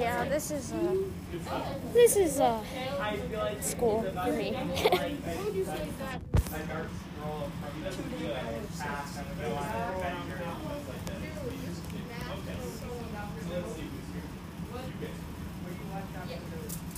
[0.00, 0.96] Yeah, this is a
[1.94, 2.62] this is uh,
[3.60, 4.54] school for me.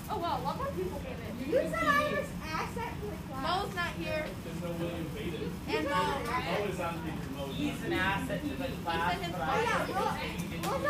[0.08, 1.50] Oh wow, a lot more people came in.
[1.50, 3.64] You said I was accent to the class.
[3.64, 4.24] Mo's not here.
[4.44, 5.52] There's no William Baden.
[5.68, 5.90] And Mo.
[5.90, 7.54] Mo is on the remote.
[7.54, 8.54] He's an asset to the
[8.84, 9.40] class, his but.
[9.42, 10.82] I Oh,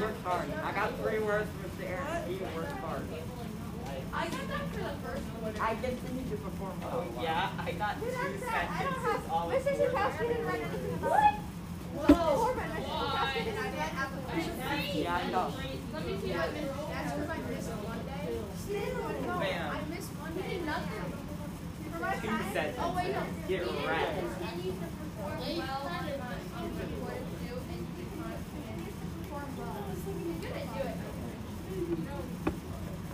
[0.00, 0.48] worked hard.
[0.62, 2.54] I got three words from Mr.
[2.56, 3.02] Worked hard.
[4.12, 4.28] I
[4.72, 5.22] for the first.
[5.60, 7.06] I continued to perform well.
[7.20, 8.70] Yeah, I got sentences have.
[11.04, 11.34] it.
[11.96, 12.54] Whoa.
[14.94, 15.52] Yeah, I know.
[15.92, 16.95] Let me see what Miss.
[22.00, 22.52] My Two science.
[22.52, 22.80] sentences.
[22.82, 23.22] Oh wait, no.
[23.48, 24.20] Get He wrecked.
[24.20, 28.04] continue to perform well on the on what he wanted to do, and he
[30.44, 30.96] couldn't do it.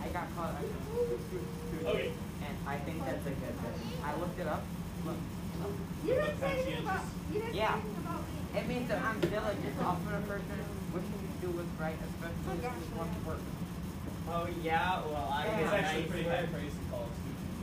[0.03, 0.55] I got caught.
[1.85, 2.11] Okay.
[2.43, 3.75] And I think that's a good thing.
[4.03, 4.63] I looked it up.
[5.05, 5.15] Look.
[6.05, 7.01] You didn't say anything about.
[7.31, 7.75] You didn't Yeah.
[7.75, 8.59] say about me.
[8.59, 10.59] It means that I'm diligent, often a person
[10.93, 13.22] wishing to do what's right, especially if it's one's work.
[14.35, 17.53] Oh yeah, well I It's actually pretty high praise in college students.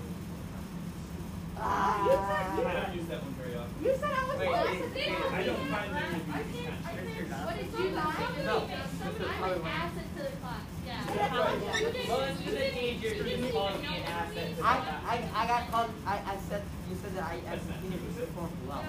[1.59, 2.63] Ah, you said you.
[2.63, 3.75] I don't use that one very often.
[3.83, 5.35] You said I was Wait, the wait, wait.
[5.35, 7.11] I don't find them to be kind
[7.43, 8.47] What did you guys?
[8.47, 8.71] No.
[8.71, 10.63] I'm an asset to the class.
[10.87, 12.07] Yeah.
[12.07, 14.55] Most of the teachers just called me an asset.
[14.63, 14.75] I,
[15.11, 18.51] I, I got called, I, I said, you said that I, I continued to perform
[18.69, 18.85] well.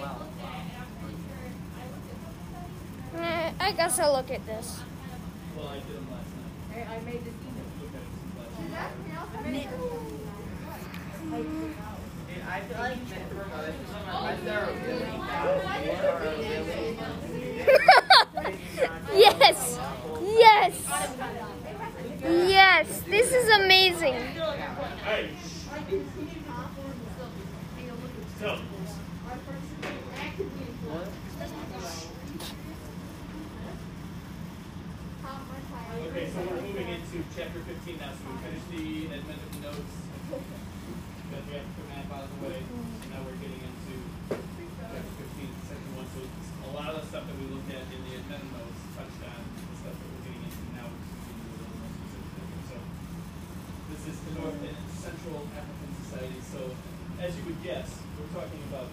[0.00, 0.28] Well.
[3.16, 4.80] Eh, I guess I'll look at this.
[5.56, 6.05] Well, I did
[6.76, 6.84] them last night.
[6.84, 7.64] Hey, I made this email.
[7.80, 9.68] Look at it last night.
[12.28, 15.46] Dude, I feel like for most of them, they're really bad
[16.04, 16.98] or a really
[19.16, 19.78] Yes,
[20.38, 20.74] yes,
[22.22, 23.00] yes.
[23.06, 24.16] This is amazing.
[28.38, 28.58] So.
[35.96, 38.10] Okay, so we're moving into chapter 15 now.
[38.18, 39.94] So we finished the admitted notes.
[40.26, 42.58] Got the African map out of the way.
[42.58, 43.94] So now we're getting into
[44.26, 46.02] chapter 15, section 1.
[46.02, 46.26] So
[46.66, 49.38] a lot of the stuff that we looked at in the admitted notes touched on
[49.38, 50.90] the stuff that we're getting into now.
[52.74, 52.76] So
[53.94, 56.42] this is the North and Central African Society.
[56.42, 56.74] So
[57.22, 58.90] as you would guess, we're talking about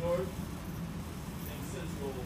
[0.00, 2.16] North and Central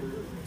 [0.00, 0.39] Thank you.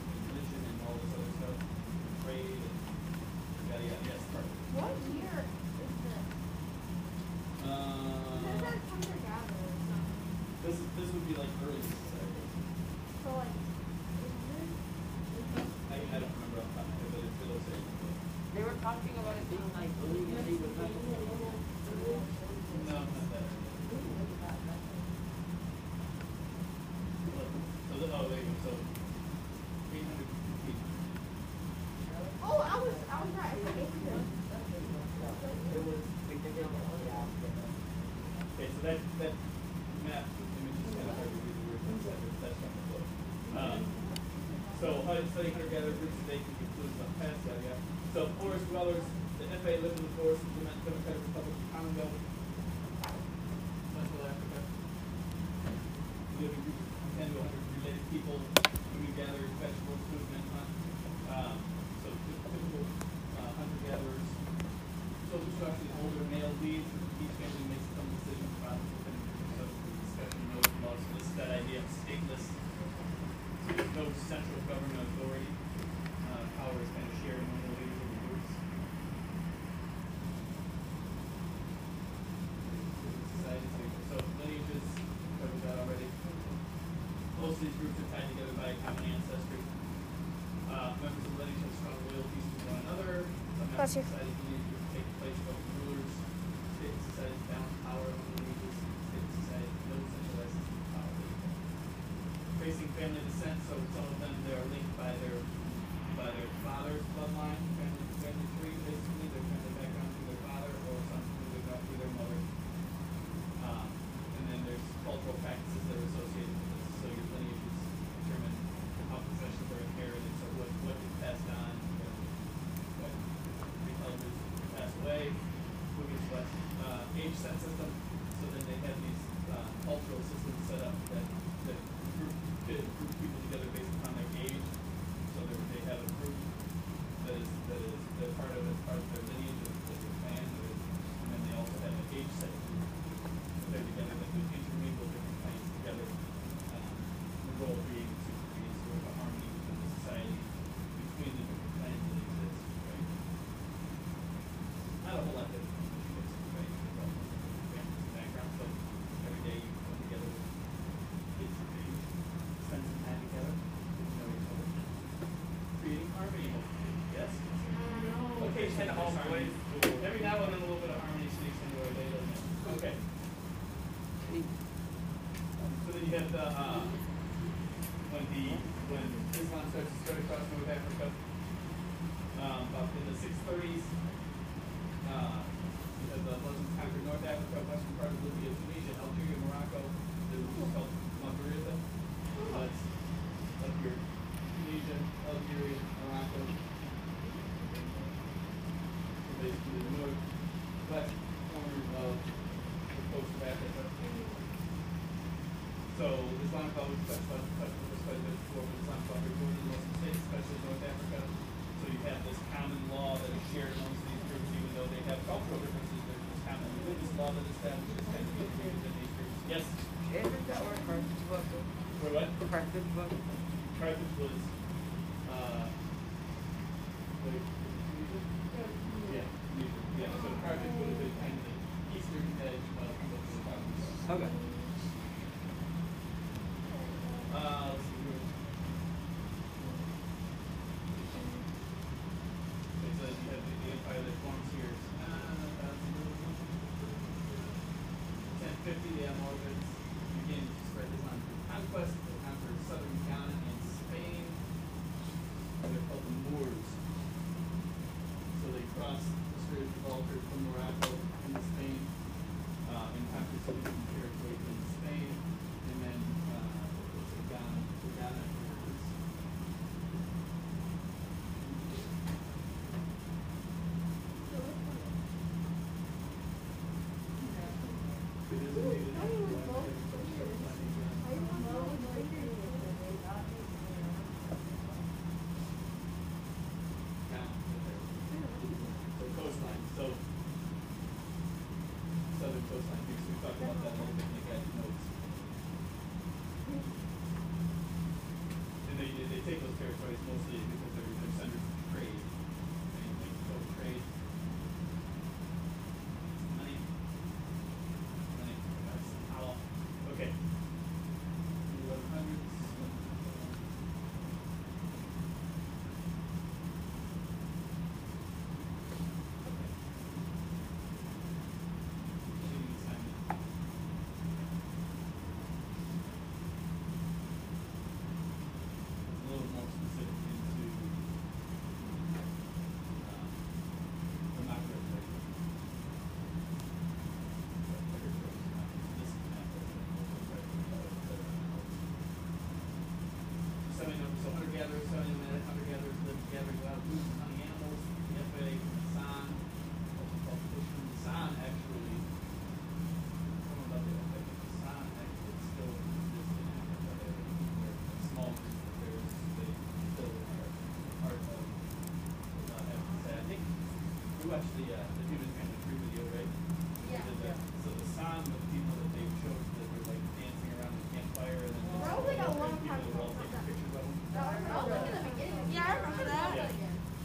[364.37, 366.09] The, uh, the Human Family Tree video, right?
[366.09, 366.83] We Yeah.
[366.87, 367.17] did that.
[367.43, 370.65] So the San were the people that they chose that were like dancing around the
[370.73, 371.59] campfire and then.
[371.63, 373.03] That was like a long people time that were all ago.
[373.03, 373.81] taking pictures of them.
[373.93, 375.25] Oh, look at the beginning.
[375.33, 376.09] Yeah, I remember that.
[376.15, 376.31] Yeah.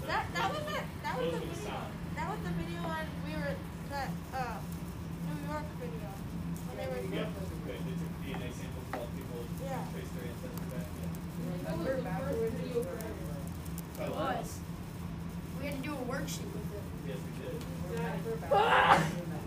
[0.09, 0.85] That that was it.
[1.05, 1.69] That was Those the are the video.
[1.69, 1.91] sound.
[2.17, 3.55] That was the video when we were
[3.93, 4.57] that uh
[5.29, 6.09] New York video
[6.69, 7.01] when they were.
[7.09, 9.85] Yeah, right, they took DNA samples of all people, Yeah.
[9.93, 11.13] traced their ancestry back, yeah.
[11.65, 13.45] That was the first video for everyone.
[13.97, 14.49] Probably was.
[15.59, 16.85] We had to do a worksheet with it.
[17.09, 17.57] Yes, we did.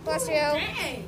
[0.03, 0.50] Bless you.
[0.61, 1.00] Dang!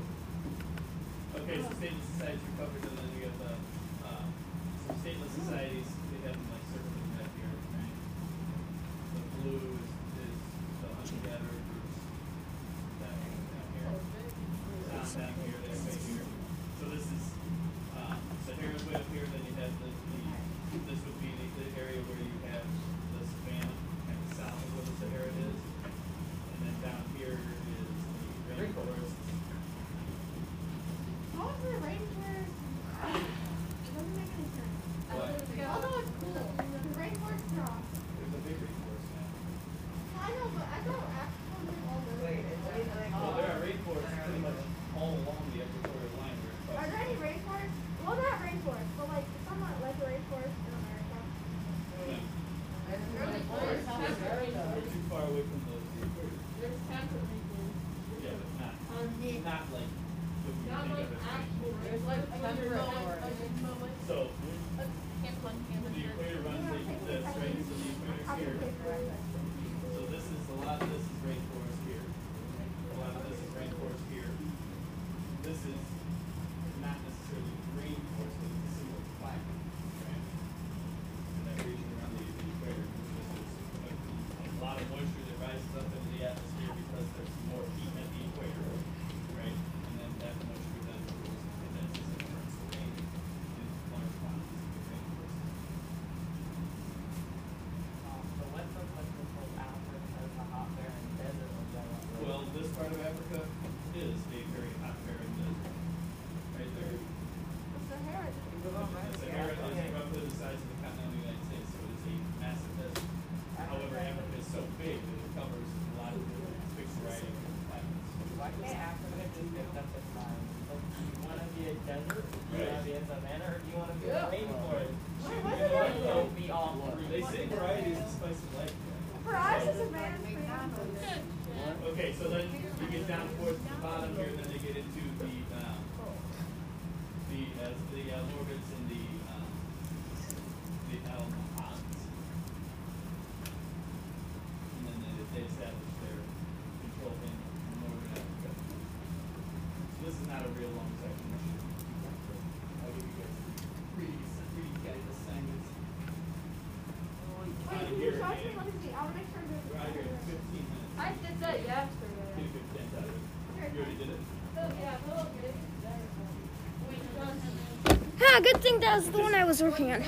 [168.93, 170.01] That was the one I was working on.
[170.01, 170.07] grass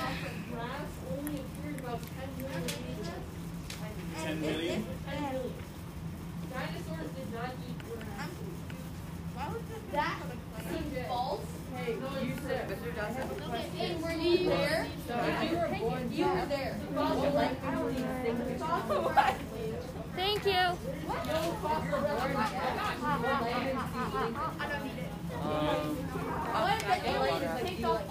[1.10, 3.14] only appeared about 10 million years ago.
[4.22, 4.86] Ten million?
[5.10, 5.52] 10 million.
[6.54, 8.30] Dinosaurs did not eat grass.
[9.90, 10.22] That
[11.08, 11.40] false.
[11.74, 12.78] Hey, you said.
[13.80, 14.86] And were you there?
[15.42, 15.68] You were
[16.12, 16.78] You were there.
[20.14, 20.52] Thank you.
[20.52, 20.76] No
[21.60, 22.36] fossil record.
[23.02, 25.06] I don't need it.
[25.42, 25.96] Um,
[26.56, 28.05] What if the aliens picked off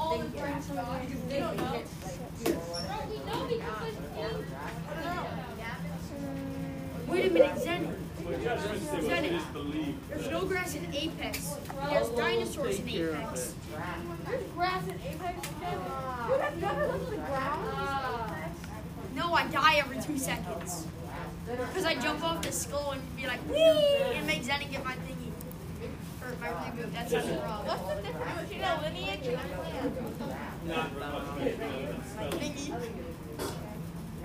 [7.07, 7.95] Wait a minute, Zen.
[8.25, 9.23] Well, Josh would say what Zenit.
[9.25, 10.09] it is believed.
[10.09, 11.55] There's no grass in Apex.
[11.89, 13.53] There's dinosaurs in Apex.
[14.25, 15.49] There's grass in Apex.
[15.61, 18.51] You have never looked at the ground?
[19.15, 20.87] No, I die every two seconds.
[21.45, 23.59] Because I jump off the skull and be like, wee,
[24.15, 25.31] and make Zen get my thingy.
[26.23, 26.91] Or my reboot.
[26.91, 27.67] That's how you rob.
[27.67, 30.44] What's the difference between a lineage and a clan?
[30.67, 32.01] Not Republican.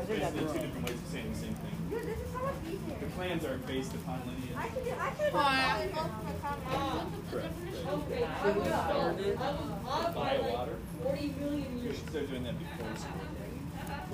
[0.09, 1.77] Basically, two different ways of saying the same thing.
[1.91, 2.97] Dude, this is so much easier.
[3.01, 4.57] The clans are based upon lineage.
[4.57, 6.73] I could, I could have done all my comments.
[6.73, 9.49] I was, I
[9.87, 10.77] off by By like water.
[11.03, 11.97] 40 million You years.
[11.99, 13.21] should start doing that before school.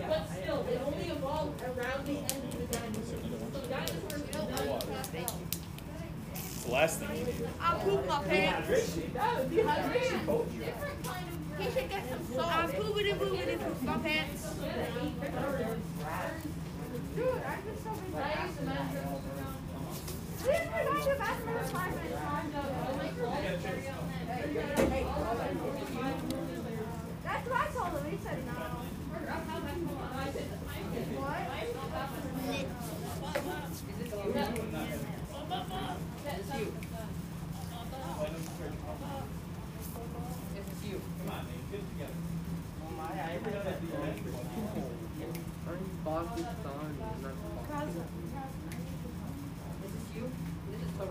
[0.08, 3.22] But still, it only evolved around the end of the dinosaurs.
[3.52, 4.86] So dinosaurs No water.
[6.34, 7.48] It's the last thing you need.
[7.60, 8.98] I poop my pants.
[9.14, 10.26] That would be hydration.
[10.58, 11.45] Different kind of.
[11.58, 12.52] He should get some salt.
[12.52, 14.42] I poopity poopity poop my pants.
[17.16, 18.20] Dude, I've been so even
[20.84, 21.62] go the bathroom in.
[27.24, 28.10] That's what I told him.
[28.10, 28.52] He said no.
[31.16, 31.42] What?
[40.54, 41.00] this is you.
[41.18, 42.18] Come on, man, get it together.
[42.82, 43.86] Oh my, I heard that the
[49.82, 50.24] This is you.
[50.70, 51.04] This is so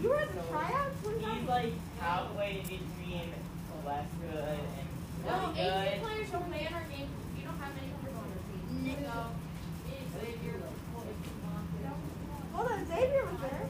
[0.00, 1.02] You were at the tryouts?
[1.02, 1.48] What is He's that?
[1.50, 3.34] like halfway between
[3.82, 6.02] Alaska and No, really 18 good.
[6.02, 7.08] players don't play in our game.
[7.36, 9.04] You don't have many numbers on your team.
[9.04, 9.18] So,
[9.90, 10.62] it's Xavier.
[12.54, 13.66] Hold on, Xavier was there.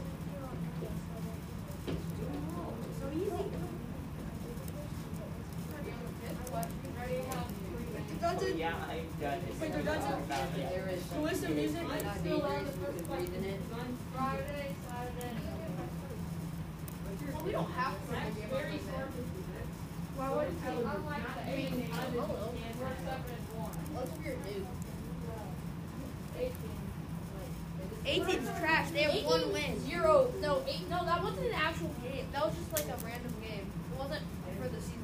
[3.00, 3.44] So easy.
[8.28, 9.54] Doesn't, oh, Yeah, I've done it.
[9.60, 11.08] Wait, there doesn't- There is.
[11.08, 13.58] to listen to music, I'm still on the first question.
[14.14, 15.32] Friday, Saturday.
[17.32, 18.12] Well, we don't have to.
[18.12, 19.08] That's very smart.
[20.18, 20.68] Well, what is he?
[20.68, 21.88] Unlike the 18.
[22.78, 23.76] We're seven and one.
[23.96, 24.66] What's your new?
[26.36, 26.52] 18.
[28.04, 28.90] 18's trash.
[28.90, 29.80] They have one win.
[29.88, 30.32] Zero.
[30.40, 30.88] No, eight.
[30.90, 32.26] No, that wasn't an actual game.
[32.32, 33.72] That was just like a random game.
[33.72, 34.22] It wasn't
[34.60, 34.98] for the season.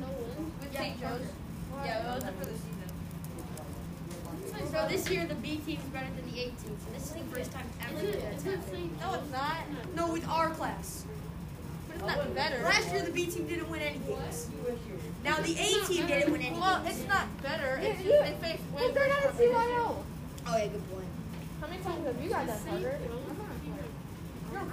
[0.00, 0.52] no wins.
[0.60, 0.80] With Yeah.
[0.80, 1.00] St.
[1.00, 1.45] Joe's.
[1.84, 2.72] Yeah, it wasn't for the season.
[4.72, 6.54] So this year the B team is better than the A team.
[6.84, 7.98] So this is the first time ever.
[7.98, 9.00] Is it, that's is it happened.
[9.00, 9.56] No, it's not.
[9.94, 11.04] No, with our class.
[11.88, 12.62] But it's not better.
[12.62, 14.48] Last year the B team didn't win any games.
[15.24, 16.98] Now the A team didn't win any Well, games.
[16.98, 17.78] it's not better.
[17.82, 19.36] It's just they face way Because they're not a worse.
[19.36, 19.96] CYO.
[20.48, 21.08] Oh yeah, good point.
[21.60, 23.00] How many times have you got that covered?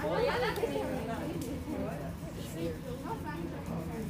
[0.04, 0.42] Why do you do that?
[0.44, 2.76] I just, I just think this is St.
[2.86, 3.02] Joe's.
[3.04, 4.04] Parker.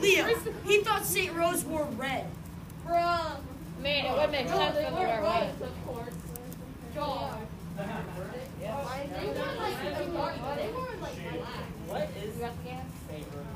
[0.00, 1.32] Leah, he thought St.
[1.34, 2.26] Rose wore red.
[2.86, 3.36] Bruh.
[3.80, 5.62] Man, it would make No, sense they if were we were right, right.
[5.62, 6.14] of course.
[6.94, 7.36] Jaw.
[7.76, 7.82] They
[8.72, 11.64] were like, they were they were like black.
[11.86, 12.34] What is
[13.08, 13.55] favorite?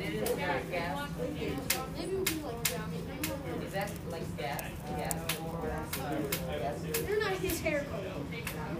[0.00, 0.30] It is
[3.72, 4.62] that like gas?
[4.96, 5.14] Gas?
[7.06, 8.02] They're not his hair color.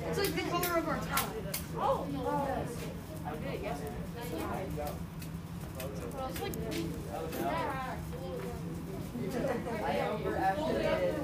[0.08, 1.28] It's like the color of our top.
[1.78, 2.06] Oh.
[3.24, 3.64] I did,
[9.84, 11.14] I overestimated.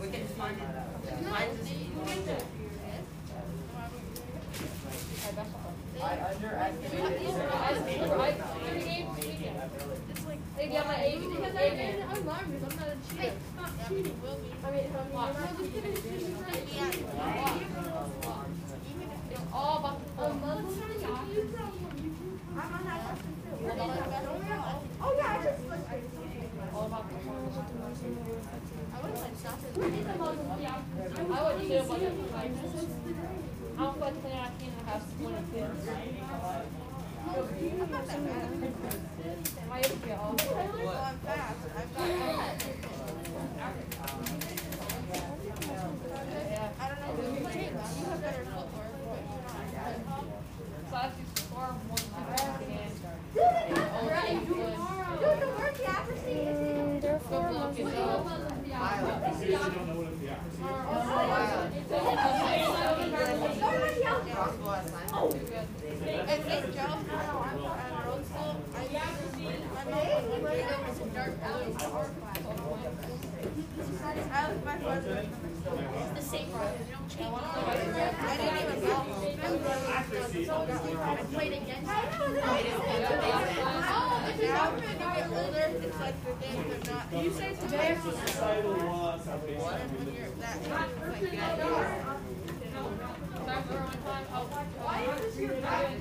[0.00, 0.62] We can find it.
[1.28, 1.68] Mine's
[6.02, 7.20] I underestimated.
[7.20, 9.56] These are guys who I three games weekend.
[10.56, 12.02] They get my A because I did.
[12.02, 13.32] I'm lying because I'm not a cheater.
[13.88, 14.20] Cheating.
[14.64, 15.34] I mean, if I'm not.
[15.34, 16.16] No, just give it to me.
[19.30, 20.58] It's all about the Um, fun.
[22.56, 23.54] I'm on that question too.
[25.02, 26.04] Oh yeah, I just looked at it.
[26.74, 27.36] All about the fun.
[28.94, 29.68] I would have played soccer.
[29.76, 29.80] I
[31.44, 32.50] would too, but it's like,
[33.78, 34.05] I don't play ten out of ten and
[39.86, 41.60] I'm fast.
[41.76, 42.08] I've got
[45.36, 46.70] Yeah.
[46.80, 48.92] I don't know who you play, but you have better footwork.
[50.88, 52.92] So I have to score one time again.
[55.16, 57.96] Dude, the word theocracy is in They're Go for look it Muslims.
[57.96, 58.24] up.
[59.26, 60.62] You seriously don't know what a theocracy
[61.76, 61.90] is?
[62.86, 64.24] Everybody else.
[64.36, 65.32] Crossbow assignment.
[65.32, 65.66] Too good.
[66.28, 66.66] And St.
[66.74, 71.72] Joe, at road school, I used to, my mom would bring over some dark blue
[71.74, 72.36] to our class.
[74.96, 76.14] I was my.
[76.14, 76.72] The same brother.
[76.78, 77.36] You don't change.
[77.36, 78.96] I didn't even go.
[79.92, 81.90] I played against.
[81.90, 82.24] Oh,
[84.24, 87.04] this is how when you get older, it's like games are not.
[87.24, 87.98] You say today.
[88.02, 92.16] Societal laws are based on When you're that, age, it's like, yeah,
[93.36, 94.24] Remember one time,
[94.80, 95.92] why is your back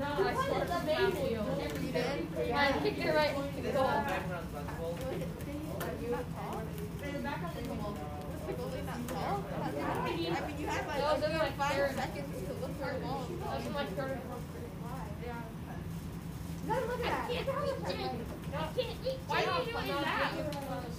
[0.00, 1.48] I scored the backfield.
[1.82, 2.52] you did.
[2.52, 3.72] I kicked it right the.
[3.72, 4.96] Back runs, but well,
[5.80, 5.94] Are
[8.88, 9.44] you not tall?
[9.44, 10.02] Really not tall?
[10.02, 11.94] I mean, you had like, That you my five third.
[11.94, 13.28] seconds to look for the ball.
[13.28, 14.20] That was my third.
[16.68, 17.30] No, look at that.
[17.32, 18.28] Look how much I write.
[19.28, 20.32] Why are you doing that?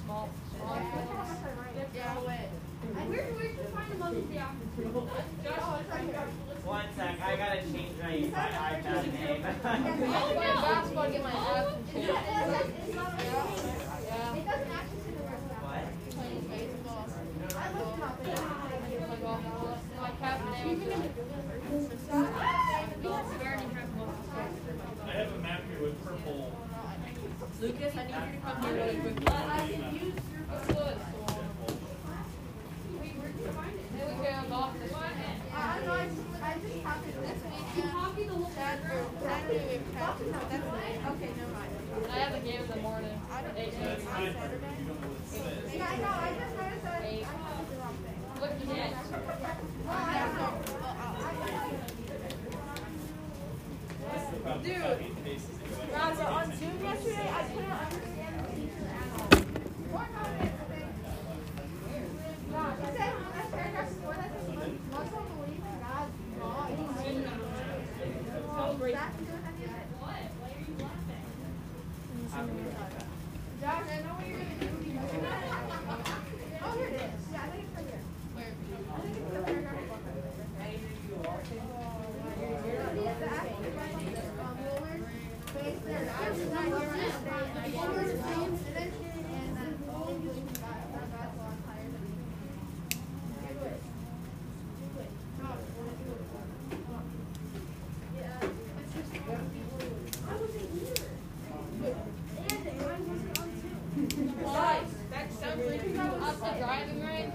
[0.04, 0.78] Small, small.
[1.95, 2.15] Yeah.
[3.10, 3.25] Where,
[3.75, 4.56] find the most it's.
[6.65, 9.41] One sec, I gotta change my, my iPad name.
[9.63, 11.32] Basketball get my
[11.95, 12.13] Yeah.
[14.36, 15.62] It doesn't actually say the word that.
[15.63, 15.86] What?
[17.60, 17.76] Playing.
[17.76, 18.15] I looked it up.
[18.19, 19.10] It doesn't say it.
[19.10, 19.78] My golf ball.
[20.00, 20.80] My captain name
[25.06, 26.52] I have a map here with purple.
[27.62, 29.15] Lucas, I need you to come here really quick.
[33.95, 35.39] There we go, golf this weekend.
[35.54, 37.91] I don't know, I just, I just copied this weekend.
[38.56, 40.67] That, or, that day we passed, no, that's,
[41.10, 41.72] okay, never mind.
[42.10, 43.22] I have a game in the morning.
[43.32, 44.04] I don't, Eight on thirty.
[44.04, 44.76] Saturday.
[44.80, 45.76] You don't know what it says.
[45.76, 46.59] Yeah, I know, I just
[54.63, 54.75] Dude.
[54.75, 55.75] about eight cases ago.
[55.91, 59.45] Guys, on Zoom yesterday, I couldn't understand the teacher analysis.
[59.89, 60.86] One comment, okay.
[62.52, 66.67] God, it said on that paragraph before that, it says, Muslim belief in God's law
[66.67, 66.78] is
[68.49, 69.88] Well, does that do with any of it?
[73.60, 74.67] Josh, I know what you're gonna do.
[76.62, 77.21] Oh, here it is.
[77.32, 78.04] Yeah, I think it's right here.
[78.36, 78.49] Where?
[78.49, 80.15] I think it's the paragraph above it.
[82.39, 85.04] The act of writing, um, rulers
[85.54, 87.13] based their actions on the state,
[87.75, 92.04] rulers claim citizenship and that fully believe in God, that God's law is higher than
[92.10, 92.32] human.
[93.39, 93.82] Do it.
[94.80, 95.12] Do it.
[95.39, 96.23] Josh, wanna do it?
[98.19, 98.47] Yeah,
[98.80, 99.80] it's just one people.
[100.28, 101.08] I wasn't here.
[101.80, 103.78] And I wasn't on Zoom.
[104.43, 107.34] Guys, that sounds like you up the driving range.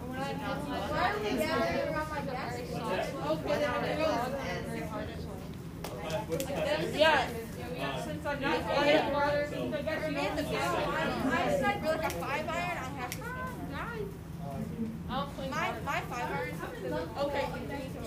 [0.00, 2.56] And when I had my Why are we gathering around my desk?
[2.58, 5.08] Okay, then I go very hard.
[5.08, 6.94] Uh, what's that?
[6.94, 7.26] Yeah.
[8.04, 11.56] Since I'm not playing water, So- I guess you Man, the don't best one, I
[11.60, 14.08] said for like a five iron, I have to swing.
[15.10, 15.80] I don't play My, water.
[15.84, 16.60] my five irons.
[17.18, 17.46] Okay,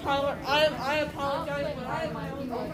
[0.02, 2.74] Tyler, I, I apologize, but I have my own one.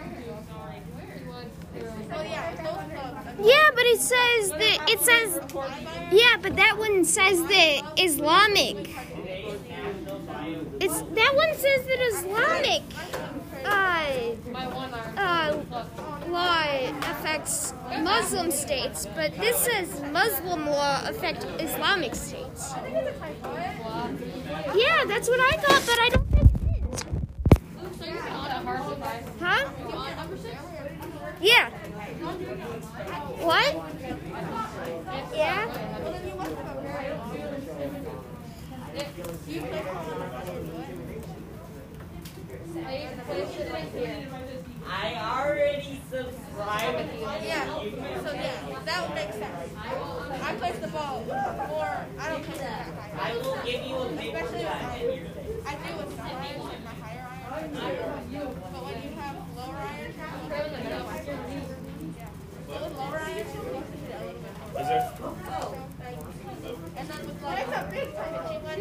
[2.10, 3.38] Oh yeah, both clubs.
[3.40, 5.40] Yeah, but it says that it says
[6.12, 7.82] yeah, but that one says that
[8.56, 8.88] Islamic.
[10.80, 12.82] It's that one says that Islamic.
[13.64, 13.98] uh,
[15.16, 15.62] uh,
[16.28, 16.64] law
[17.10, 22.72] affects Muslim states, but this says Muslim law affect Islamic states.
[24.74, 27.04] Yeah, that's what I thought, but I don't think it is.
[29.40, 29.68] Huh?
[31.40, 31.70] Yeah.
[33.40, 33.74] What?
[35.34, 35.66] Yeah.
[35.66, 37.34] Well, then you must have a very long.
[37.34, 37.42] You
[38.82, 39.02] play I
[42.96, 44.26] used to play shit right here.
[44.88, 47.10] I already subscribed.
[47.44, 47.66] Yeah.
[48.24, 49.70] So yeah, that would make sense.
[49.76, 52.06] I place the ball more.
[52.18, 53.30] I don't place it that high.
[53.30, 55.28] I will give you a paper Especially cut and with you're
[55.64, 57.70] I do with some irons and my higher iron.
[58.72, 60.16] But when you have lower irons,
[62.16, 62.30] yeah.
[62.66, 64.80] But with lower irons, you can hit it a little bit more.
[64.80, 65.04] Is there?
[65.20, 65.87] Oh.
[66.98, 68.78] And a big time I'm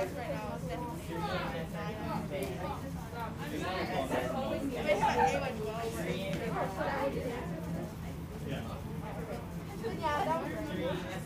[0.00, 1.10] best right now is definitely
[3.40, 5.82] I mean, my A went well.
[8.48, 8.60] Yeah.
[10.00, 10.50] Yeah, that was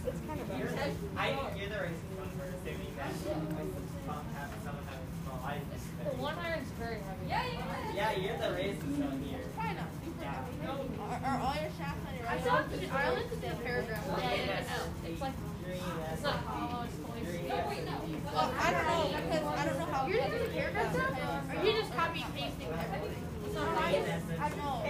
[0.07, 0.91] it's kind of bad.
[1.17, 3.11] I you're the racist one for saving that.
[3.15, 5.63] Someone having small eyes.
[6.05, 7.27] the one iron's very heavy.
[7.29, 7.95] Yeah, yeah.
[7.95, 9.43] Yeah, you're the racist one here.
[9.55, 10.55] Probably not super heavy.
[10.99, 12.45] Are, are all your shafts on your I right?
[12.45, 14.05] saw the I only did the paragraph.
[14.07, 15.81] It's like Green,
[16.13, 16.85] it's not hollow.
[16.85, 17.25] It's fully.
[17.25, 20.07] Well, I don't know because I don't know how.
[20.07, 23.25] You're doing the paragraph now, or you just copy and pasting everything?
[23.47, 24.05] It's not I right.
[24.51, 24.85] don't know.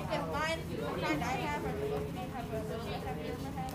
[0.00, 3.34] Because mine, the kind I have, are supposed to be have a little bit heavier
[3.34, 3.74] in my head.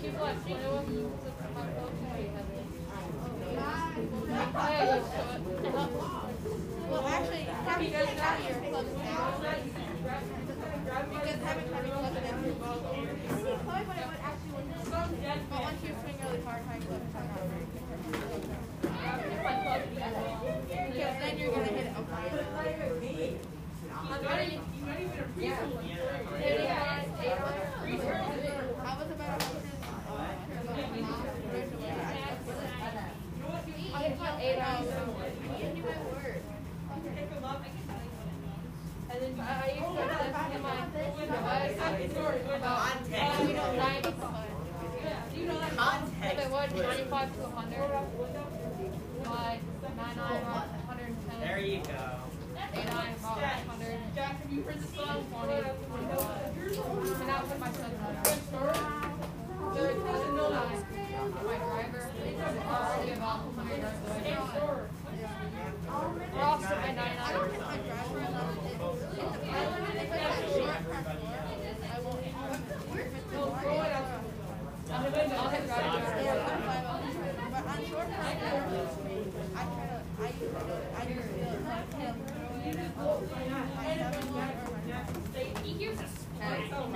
[0.00, 0.88] People I play with,
[1.54, 2.66] my folks pretty heavy.
[3.56, 5.40] I used to it.
[5.64, 6.26] It helps.
[6.88, 9.42] Well, actually, having good heavier plugs down.
[11.10, 12.44] Because having heavy plugs down.
[12.44, 12.52] You
[13.36, 14.88] see, plug when it would actually when it's
[15.50, 17.90] But once you swing really hard, high plugs are not very good.
[18.86, 20.46] If my plug be well.
[20.70, 22.36] Because then you're gonna hit it okay.
[23.96, 25.10] I'm ready.
[25.36, 27.86] Hitting my eight iron.
[28.78, 29.48] I was about a
[30.06, 30.56] hundred.
[30.56, 31.12] uh,
[31.52, 31.90] years away.
[31.90, 32.94] I
[33.92, 34.86] I hit my eight iron.
[39.08, 40.74] And then I I used to have to my
[41.26, 41.76] device
[42.56, 43.40] about Context.
[43.42, 44.16] you know, 95.
[45.76, 46.22] Context.
[46.22, 47.80] If it was 95 to 100,
[49.26, 49.60] like
[49.96, 51.40] 9 iron about 110.
[51.40, 52.26] There you go.
[52.74, 54.14] 8 iron about 100.
[54.14, 56.20] Jack, have you heard the song 20, 25.
[57.20, 58.96] And that was my 700.
[59.76, 60.46] There was no
[61.46, 64.36] my driver is already about 100 yards away.
[66.36, 67.36] We're also at 9 I iron.
[67.36, 68.66] don't think my driver allowed it.
[68.66, 69.80] It's a problem.
[69.96, 72.20] If it's a short front floor, I won't.
[72.26, 73.96] If it's a wide,
[74.86, 76.06] I'll hit yeah, driver.
[76.46, 77.46] I'm five on the driver.
[77.52, 78.94] But on short front floors,
[79.56, 80.88] I try to, I usually do it.
[80.96, 82.16] I just feel it like him.
[82.56, 83.70] My seven one or my nine.
[83.76, 84.52] I have a seven one
[86.68, 86.95] from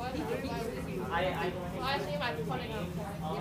[0.00, 0.16] What?
[0.16, 0.24] I
[1.12, 2.86] I Well, I think I'm putting up
[3.22, 3.36] all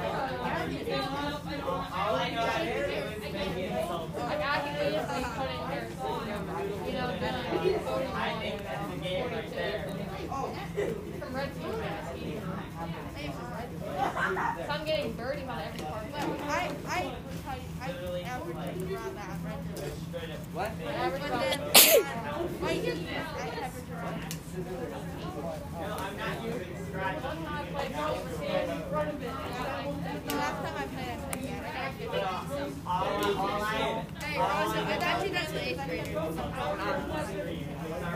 [2.15, 4.09] I know how to do is make it insult.
[4.19, 5.87] Like I can easily put in here,
[6.85, 7.47] you know, then I'm
[7.79, 9.49] voting think that's the game right
[11.19, 11.73] from red team.
[14.69, 16.11] I'm getting birdie on every part.
[16.11, 17.91] But I, I would tell you, I
[18.27, 18.57] average
[18.91, 19.61] around that, right?
[20.51, 20.71] What?
[25.49, 26.75] I uh, usually,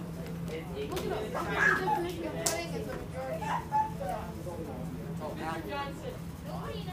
[0.90, 1.22] Look at.
[1.22, 3.44] The definition of putting is the majority.
[5.70, 6.14] Johnson.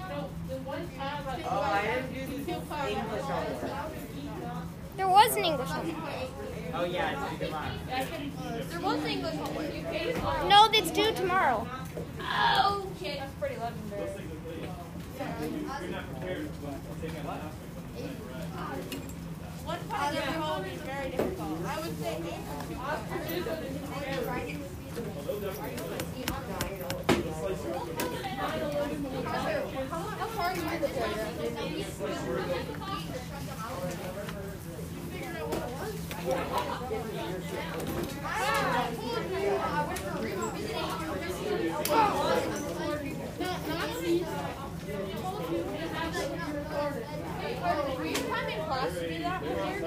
[0.07, 1.29] No, the one tab I.
[1.45, 4.06] Oh, I didn't do this English homework.
[4.97, 5.95] There was an English homework.
[6.73, 7.71] Oh yeah, it's due tomorrow.
[8.69, 9.75] There was an English homework.
[9.75, 10.47] You paid tomorrow.
[10.47, 11.67] No, that's due tomorrow.
[12.19, 13.17] Oh, okay.
[13.19, 14.09] That's pretty legendary.
[15.81, 16.61] You're not prepared to
[17.01, 19.07] take out the aspect of.
[19.67, 21.59] One part of your home is very difficult.
[21.67, 22.13] I would say
[29.89, 30.87] How hard is it?
[47.97, 49.86] Were you time in class to do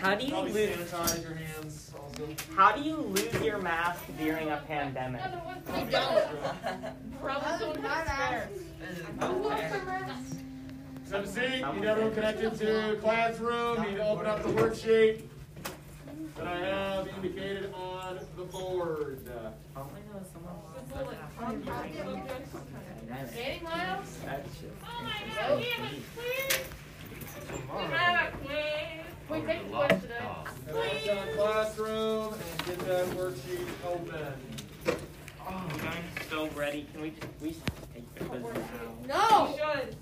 [0.00, 0.76] How do you Probably lose?
[0.76, 2.28] sanitize your hands also.
[2.56, 5.20] How do you lose your mask during a pandemic?
[5.20, 5.90] Probably
[7.58, 8.48] don't have spare.
[11.10, 11.74] Have a seat.
[11.74, 13.82] Need everyone connected to classroom.
[13.82, 15.22] Need to open up the worksheet
[16.36, 19.28] that I have indicated on the board.
[19.76, 20.54] All I know someone
[23.34, 24.18] Danny Miles?
[24.24, 26.60] Oh my god, we have a quiz!
[27.50, 29.09] We have a quiz!
[29.30, 30.14] Wait, take the quiz today.
[30.66, 34.34] Head on down classroom and get that worksheet open.
[35.46, 36.86] Oh, I'm so ready.
[36.92, 37.62] Can we just we should
[37.94, 38.56] take the quiz
[39.06, 39.28] now?
[39.30, 39.56] No!
[39.56, 39.96] should.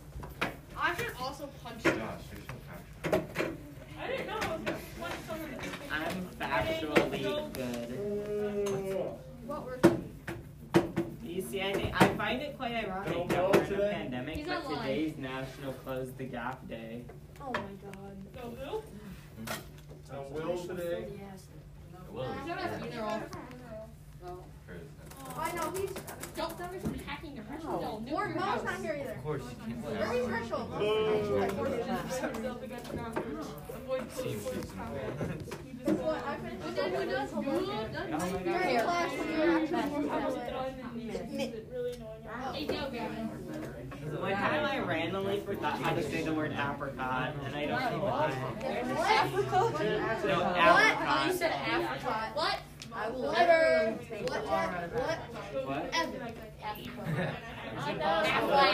[0.76, 1.90] I should also punch you.
[4.00, 5.54] I didn't know I was going to punch someone.
[5.90, 9.18] I'm factually good.
[9.46, 9.80] What were
[11.22, 13.92] You see, I think I find it quite ironic Don't that go we're in a
[13.92, 14.80] pandemic, He's but online.
[14.80, 17.04] today's National Close the Gap Day.
[17.40, 18.16] Oh my god.
[18.34, 18.82] Go who?
[20.10, 21.06] Now, Will today.
[22.12, 23.22] You don't have either of.
[25.38, 25.90] I know he's.
[26.36, 29.12] Don't stop me from hacking your personal Or Mo's not here either.
[29.12, 29.82] Of course you can.
[29.82, 30.64] Where's Herschel?
[30.78, 31.38] Boo.
[31.40, 33.18] Myself against the ground.
[33.18, 35.67] Avoid close quarters combat.
[35.78, 37.62] You just What, I finished Who did- who does homework?
[37.62, 38.84] My You're in god.
[38.84, 40.50] class when you're I was supposed to.
[40.50, 41.20] done and used
[41.54, 42.54] it really annoying.
[42.54, 43.28] Hey, go, Gavin.
[44.20, 48.04] One time I randomly forgot how to say the word apricot, and I don't know
[48.04, 48.32] why.
[49.06, 49.50] Africa?
[50.26, 50.38] No,
[50.72, 51.26] What?
[51.26, 52.30] You said Africa.
[52.34, 52.58] What?
[52.98, 55.18] I will never take the R out of that.
[55.64, 55.94] What?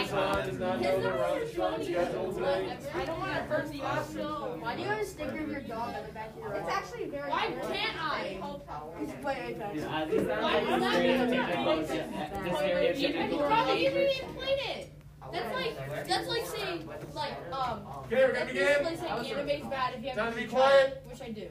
[0.08, 2.76] Son does not know they're on the shot schedule today.
[2.94, 4.56] I don't want to burn the hospital.
[4.60, 6.68] Why do you have a sticker of your dog on the back of your It's
[6.68, 7.28] actually very.
[7.30, 8.38] Why can't I?
[8.40, 9.74] Wait, wait, wait.
[9.74, 10.10] These sound
[10.42, 12.06] Why is that
[12.46, 14.16] You stereotypical didn't teenagers.
[14.22, 14.90] even played it.
[15.32, 17.80] That's like that's like saying like um.
[18.04, 18.84] Okay, we're gonna That's begin.
[18.84, 21.02] like saying anime's bad if you Time haven't to be quiet.
[21.10, 21.48] which I do.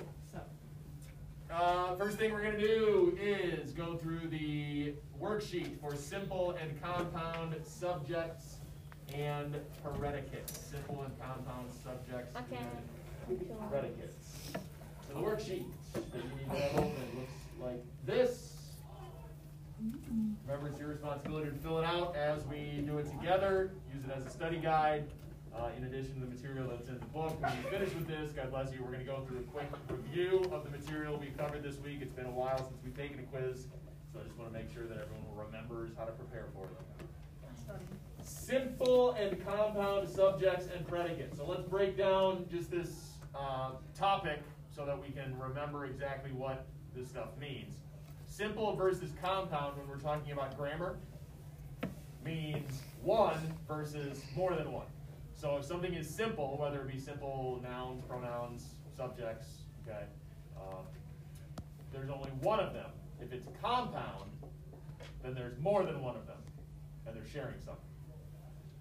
[1.54, 1.60] So.
[1.64, 7.56] Uh, first thing we're gonna do is go through the worksheet for simple and compound
[7.64, 8.58] subjects
[9.14, 10.58] and predicates.
[10.58, 12.64] Simple and compound subjects Okay.
[13.30, 14.52] and predicates.
[15.08, 18.50] So the worksheet, that you need to have open looks like this.
[20.48, 23.72] Remember, it's your responsibility to fill it out as we do it together.
[23.94, 25.06] Use it as a study guide.
[25.56, 28.32] Uh, in addition to the material that's in the book, when you finish with this,
[28.32, 31.28] God bless you, we're going to go through a quick review of the material we
[31.38, 32.00] covered this week.
[32.02, 33.68] It's been a while since we've taken a quiz,
[34.12, 37.06] so I just want to make sure that everyone remembers how to prepare for it.
[38.24, 41.38] Simple and compound subjects and predicates.
[41.38, 44.42] So let's break down just this uh, topic
[44.76, 47.76] so that we can remember exactly what this stuff means.
[48.28, 50.98] Simple versus compound when we're talking about grammar
[52.26, 53.38] means one
[53.68, 54.88] versus more than one.
[55.44, 60.06] So if something is simple, whether it be simple nouns, pronouns, subjects, okay,
[60.56, 60.86] um,
[61.92, 62.90] there's only one of them.
[63.22, 64.32] If it's compound,
[65.22, 66.38] then there's more than one of them,
[67.06, 67.84] and they're sharing something.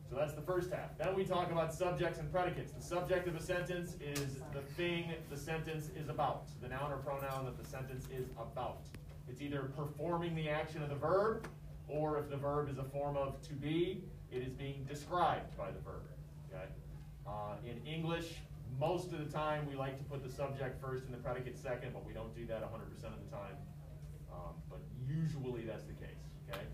[0.09, 0.97] So that's the first half.
[0.97, 2.71] Then we talk about subjects and predicates.
[2.71, 6.99] The subject of a sentence is the thing the sentence is about, the noun or
[6.99, 8.83] pronoun that the sentence is about.
[9.29, 11.45] It's either performing the action of the verb,
[11.89, 15.73] or if the verb is a form of to be, it is being described by
[15.73, 16.12] the verb.
[16.53, 16.65] Okay?
[17.27, 18.35] Uh, in English,
[18.79, 21.93] most of the time we like to put the subject first and the predicate second,
[21.93, 22.73] but we don't do that 100%
[23.05, 23.57] of the time.
[24.33, 26.25] Um, but usually that's the case.
[26.49, 26.65] Okay?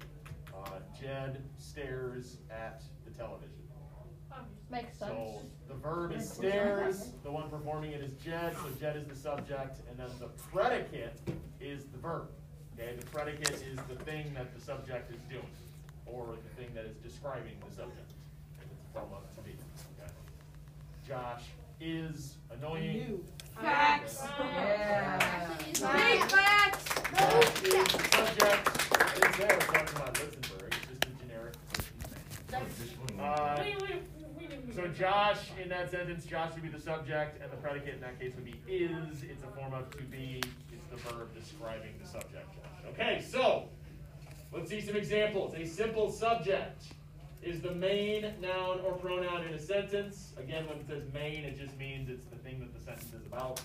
[0.55, 3.69] Uh, Jed stares at the television.
[4.71, 5.13] Makes sense.
[5.13, 9.17] So the verb is stares, the one performing it is Jed, so Jed is the
[9.17, 11.19] subject, and then the predicate
[11.59, 12.29] is the verb.
[12.79, 15.49] Okay, the predicate is the thing that the subject is doing,
[16.05, 18.13] or the thing that is describing the subject.
[18.93, 19.57] From up to be.
[21.11, 21.21] Okay.
[21.21, 21.43] Josh
[21.81, 23.25] is annoying.
[23.61, 24.25] Facts.
[24.39, 25.57] Yeah.
[25.59, 26.85] Big facts.
[27.17, 28.93] Josh subject.
[28.93, 31.55] I didn't say talking about Listenberg, it's just a generic.
[33.19, 34.75] Uh, wait.
[34.75, 38.21] So Josh, in that sentence, Josh would be the subject, and the predicate in that
[38.21, 39.23] case would be is.
[39.23, 40.43] It's a form of to be.
[40.73, 42.55] It's the verb describing the subject.
[42.91, 43.69] Okay, so
[44.53, 45.55] let's see some examples.
[45.55, 46.85] A simple subject
[47.43, 50.33] is the main noun or pronoun in a sentence.
[50.39, 53.27] Again, when it says main, it just means it's the thing that the sentence is
[53.27, 53.61] about.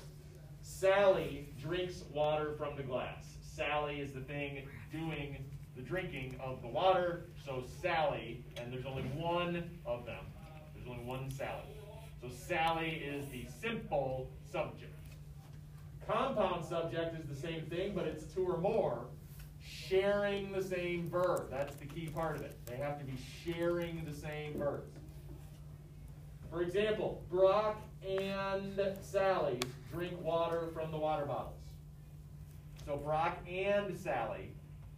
[0.61, 3.26] Sally drinks water from the glass.
[3.41, 5.38] Sally is the thing doing
[5.76, 7.26] the drinking of the water.
[7.45, 10.26] So Sally, and there's only one of them.
[10.76, 11.63] There's only one Sally.
[12.21, 14.93] So Sally is the simple subject.
[16.07, 19.05] Compound subject is the same thing, but it's two or more
[19.64, 21.49] sharing the same verb.
[21.49, 22.57] That's the key part of it.
[22.66, 24.91] They have to be sharing the same verbs.
[26.49, 29.59] For example, Brock and Sally
[29.91, 31.61] drink water from the water bottles.
[32.86, 34.51] So Brock and Sally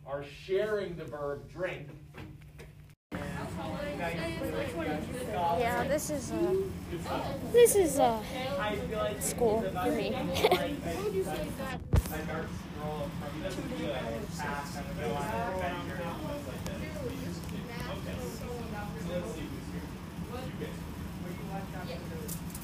[0.05, 1.87] are sharing the verb drink.
[5.57, 6.57] Yeah, this is a
[7.53, 8.19] this is uh,
[9.19, 10.15] school for me.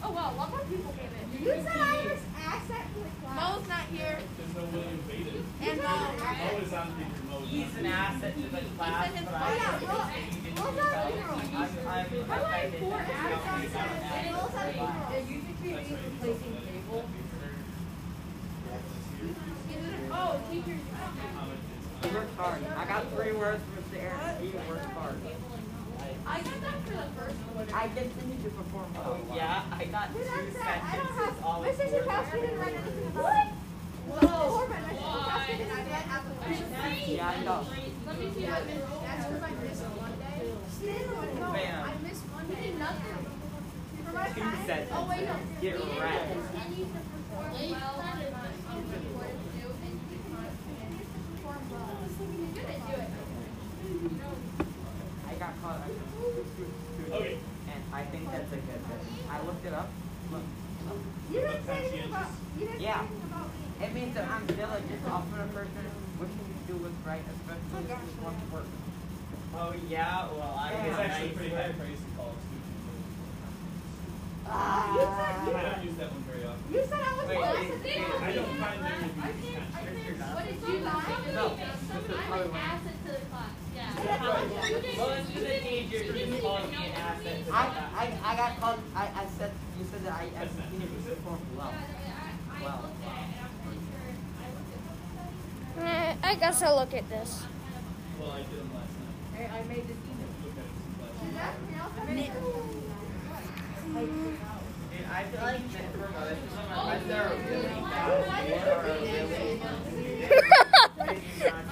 [0.03, 1.43] Oh wow, a lot more people came in.
[1.45, 3.37] You said I was accent to the class.
[3.37, 4.17] Mo's not here.
[4.37, 5.45] There's no William Baden.
[5.61, 6.25] And um, Mo.
[6.25, 7.47] Mo is on the remote.
[7.47, 10.57] He's an asset to the class, his but Oh, I yeah, think Will- you didn't
[10.57, 11.41] Will's on the roll.
[11.41, 15.21] I'm, I'm, like four accents and on the roll.
[15.29, 16.50] You think we need replacing
[20.51, 20.59] He
[22.11, 22.59] worked hard.
[22.75, 24.03] I got three words from Mr.
[24.03, 24.35] Aaron.
[24.43, 25.15] He worked hard.
[26.27, 27.67] I got that for the first one.
[27.73, 29.15] I continued to perform well.
[29.33, 30.61] Yeah, I got Dude, two that's it.
[30.61, 31.45] I don't sentences have.
[31.45, 33.53] all My sister four didn't write anything about it.
[34.11, 36.67] Well, Corbin, my sister Kowski didn't write application.
[37.15, 37.59] Yeah, I know.
[37.63, 38.83] Let me see what this.
[39.07, 40.51] That's because I missed Monday.
[40.51, 41.47] She didn't want to go.
[41.47, 42.55] I missed Monday.
[42.59, 43.23] He did nothing.
[44.03, 44.91] For my Two sentences.
[44.91, 45.35] Oh, wait, no.
[45.63, 46.27] Get He didn't wrecked.
[46.27, 51.61] continue to perform well in what he wanted to do, and he continues to perform
[51.71, 51.79] well.
[51.79, 51.90] He didn't do it.
[55.29, 55.81] I got caught.
[55.85, 57.37] I Okay.
[57.71, 58.99] And I think that's a good thing.
[59.29, 59.89] I looked it up.
[60.31, 60.41] Look.
[61.31, 62.27] You didn't say anything about.
[62.59, 62.99] You didn't Yeah.
[63.01, 63.85] say anything about me.
[63.85, 64.45] It means that I'm
[96.31, 97.43] I guess I'll look at this.
[98.17, 98.95] Well, I did last
[99.35, 99.51] night.
[99.51, 99.83] I made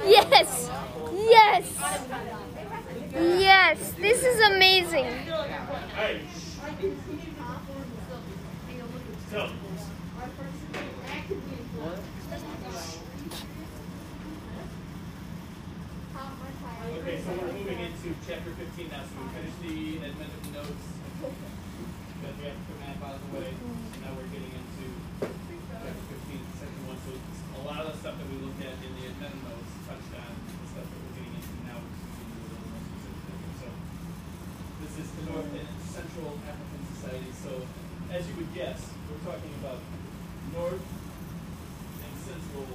[0.05, 0.69] yes,
[1.13, 1.65] yes,
[3.15, 5.07] yes, this is amazing.
[16.79, 19.03] Okay, so we're moving into chapter 15 now.
[19.03, 20.87] So we finished the admin of notes
[21.19, 23.51] because we have to put that out of the way.
[23.51, 24.87] So now we're getting into
[25.19, 26.95] chapter 15, section 1.
[27.03, 27.19] So
[27.59, 30.31] a lot of the stuff that we looked at in the admin notes touched on
[30.31, 31.83] the stuff that we're getting into now.
[33.59, 33.67] So
[34.79, 37.31] this is the North and Central African Society.
[37.43, 37.59] So
[38.07, 39.83] as you would guess, we're talking about
[40.55, 42.71] North and Central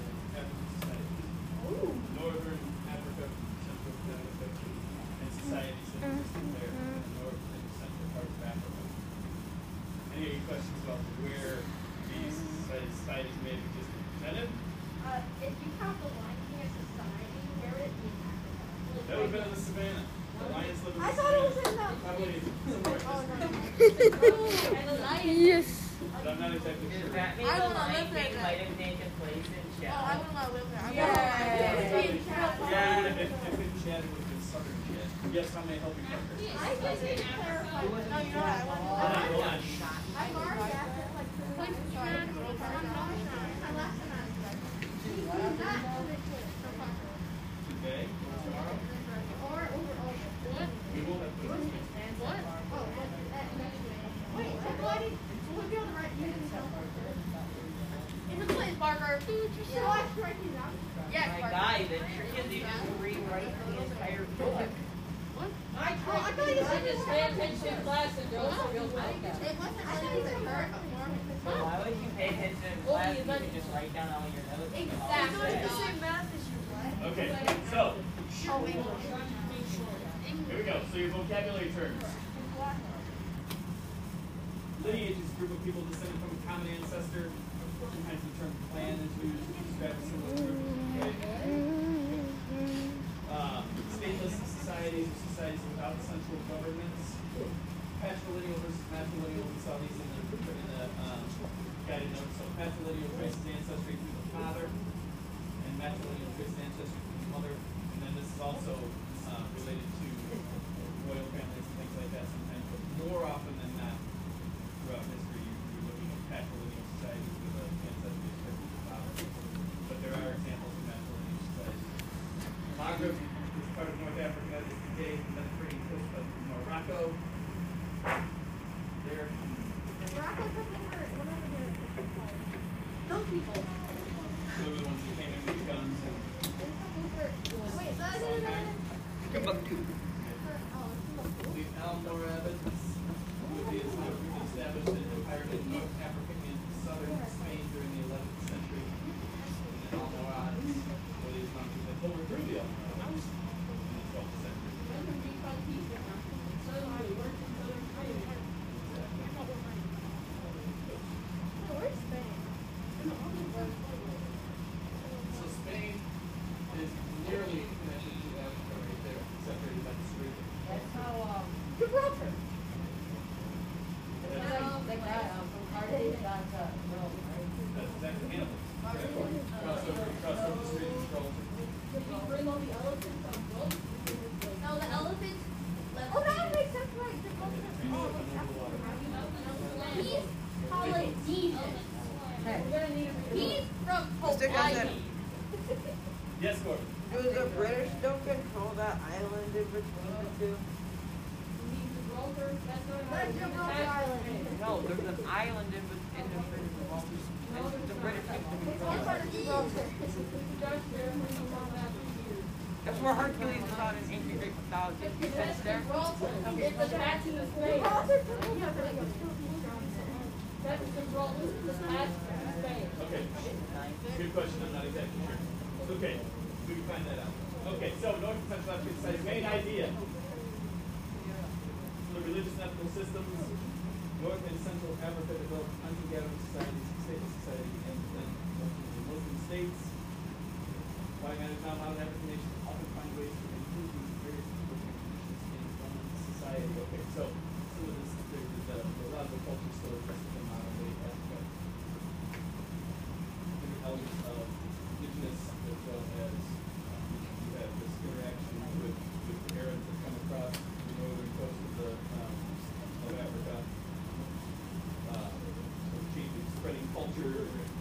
[267.17, 267.74] Thank you.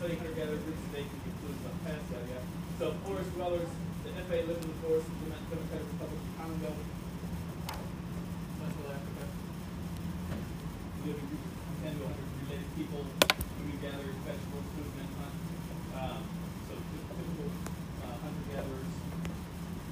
[0.00, 2.48] So, HUD study hunter gatherer groups today can include some past, yada yada.
[2.80, 3.68] So, forest dwellers,
[4.00, 6.72] the Efe live in the forest, implement Democratic Republic of Congo,
[8.56, 9.24] Central Africa.
[11.04, 15.36] Living groups of ten to hundred related people who can gather vegetables, food, and hunt.
[15.92, 16.20] Um,
[16.64, 17.52] so typical,
[18.00, 18.94] uh, hunter gatherers.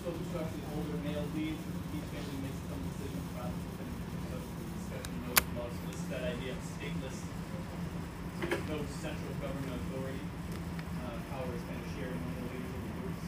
[0.09, 1.61] Social structure is older male leads,
[1.93, 3.93] each family makes its own decisions about within
[4.25, 4.41] so
[4.73, 5.69] discussion knows laws.
[5.69, 7.29] So this is that idea of stateless.
[8.39, 10.23] So there's no central government authority.
[11.03, 13.25] Uh, power is kind of shared among the leaders of the groups.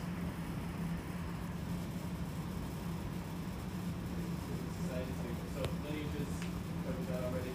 [4.87, 5.13] Society,
[5.51, 6.31] so lineages,
[6.87, 7.55] covered that already.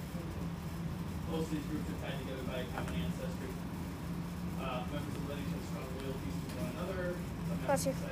[1.32, 3.52] Most of these groups are tied together by a common ancestry.
[4.60, 7.16] Uh, members of the lineage have strong loyalties to one another.
[7.78, 8.05] Some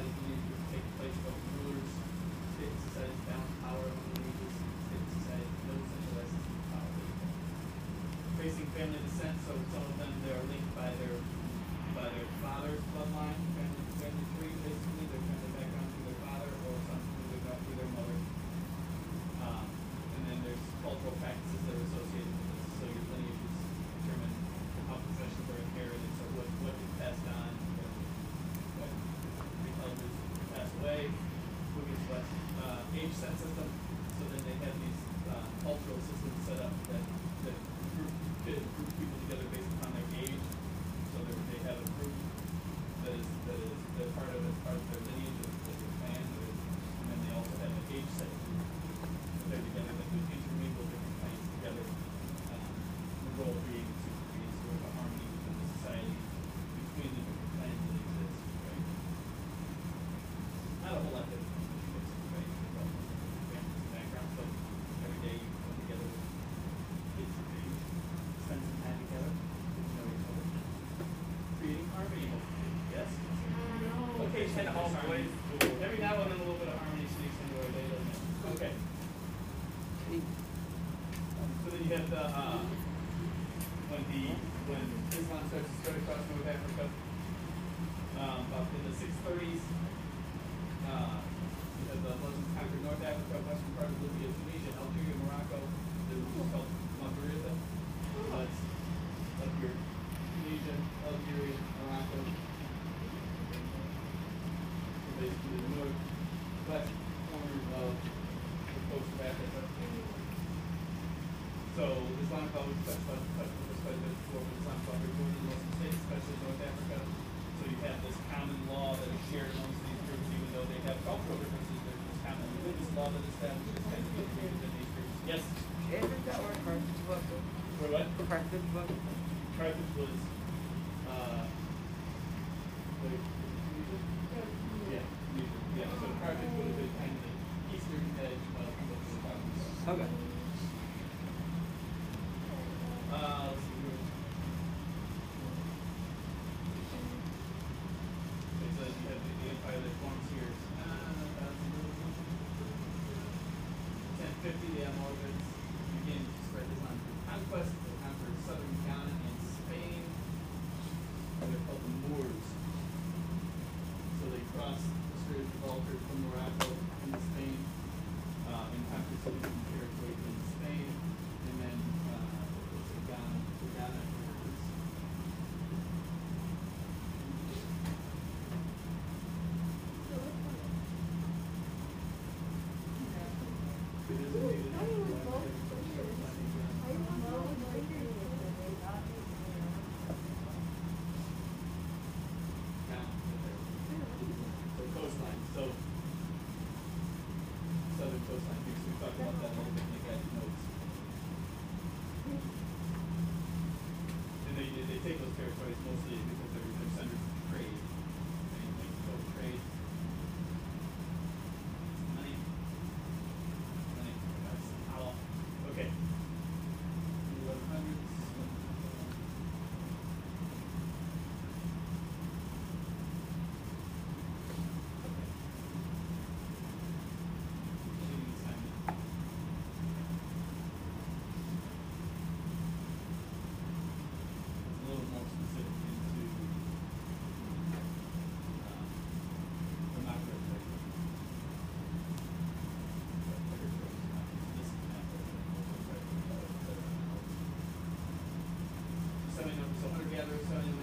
[250.41, 250.82] Thank you.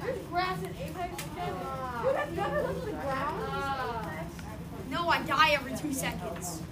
[0.00, 1.22] There's grass in Apex.
[1.38, 3.44] Uh, have looked at the ground?
[3.50, 4.02] Uh,
[4.90, 6.62] no, I die every two seconds.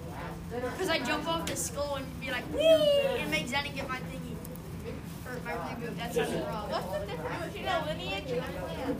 [0.51, 2.61] Because I jump off the skull and be like, wee!
[3.19, 4.35] And make Zenny get my thingy.
[5.25, 5.97] Or my reboot.
[5.97, 6.69] That's not wrong.
[6.71, 8.97] What's the difference between a lineage and a clan?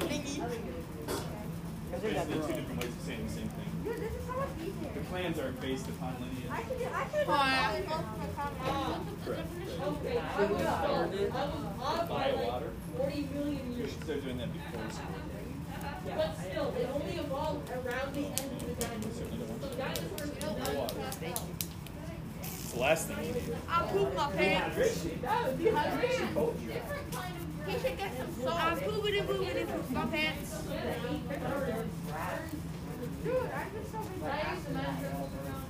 [0.00, 0.42] Thingy.
[1.94, 3.75] I think two different ways of saying the same thing.
[3.86, 6.50] The clans are based upon lineage.
[6.50, 7.82] I can do, I can do Why?
[7.88, 9.00] Oh,
[9.86, 10.20] okay,
[12.08, 12.62] by like
[12.96, 13.94] 40 million years.
[14.06, 14.80] They're doing that before
[16.04, 19.30] But still, they only evolved around the end of the dinosaurs.
[19.60, 20.94] So dinosaurs don't water.
[21.20, 21.36] Thank
[22.76, 23.56] the last thing you need.
[23.68, 25.02] I'll poop my pants.
[25.22, 26.66] That would dehydration.
[26.66, 28.60] Different kind of he should get some salt.
[28.62, 30.62] I'm pooping and moving in my pants.
[33.26, 35.66] Dude, I just so many I used to measure around.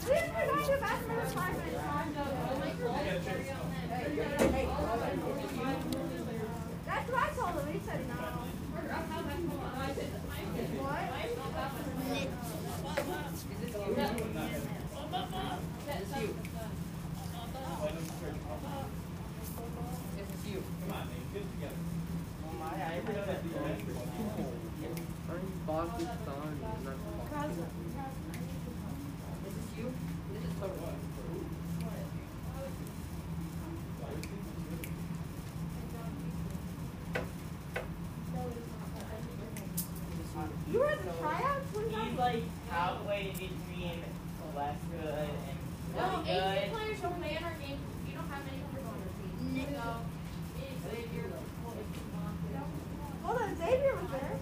[0.00, 1.76] I didn't know I should ask for five minutes.
[6.86, 7.72] That's what I told him.
[7.72, 8.14] He said no.
[10.80, 11.10] What?
[19.10, 20.62] It's you.
[20.86, 21.74] Come on, man, get it together.
[22.44, 23.42] Oh my, I didn't know that.
[29.44, 29.92] This is you?
[30.34, 30.94] This is total.
[40.72, 41.66] You were at the tryouts?
[41.74, 42.18] What is He's that?
[42.18, 43.98] like halfway between
[44.56, 45.58] less good and
[45.96, 46.72] No, really 18 good.
[46.72, 47.78] players don't play in our game.
[48.06, 49.66] You don't have many players on our team.
[49.74, 49.88] So,
[50.54, 51.26] me, Xavier,
[51.64, 52.66] well, it's not.
[53.24, 54.36] Hold on, Xavier was there.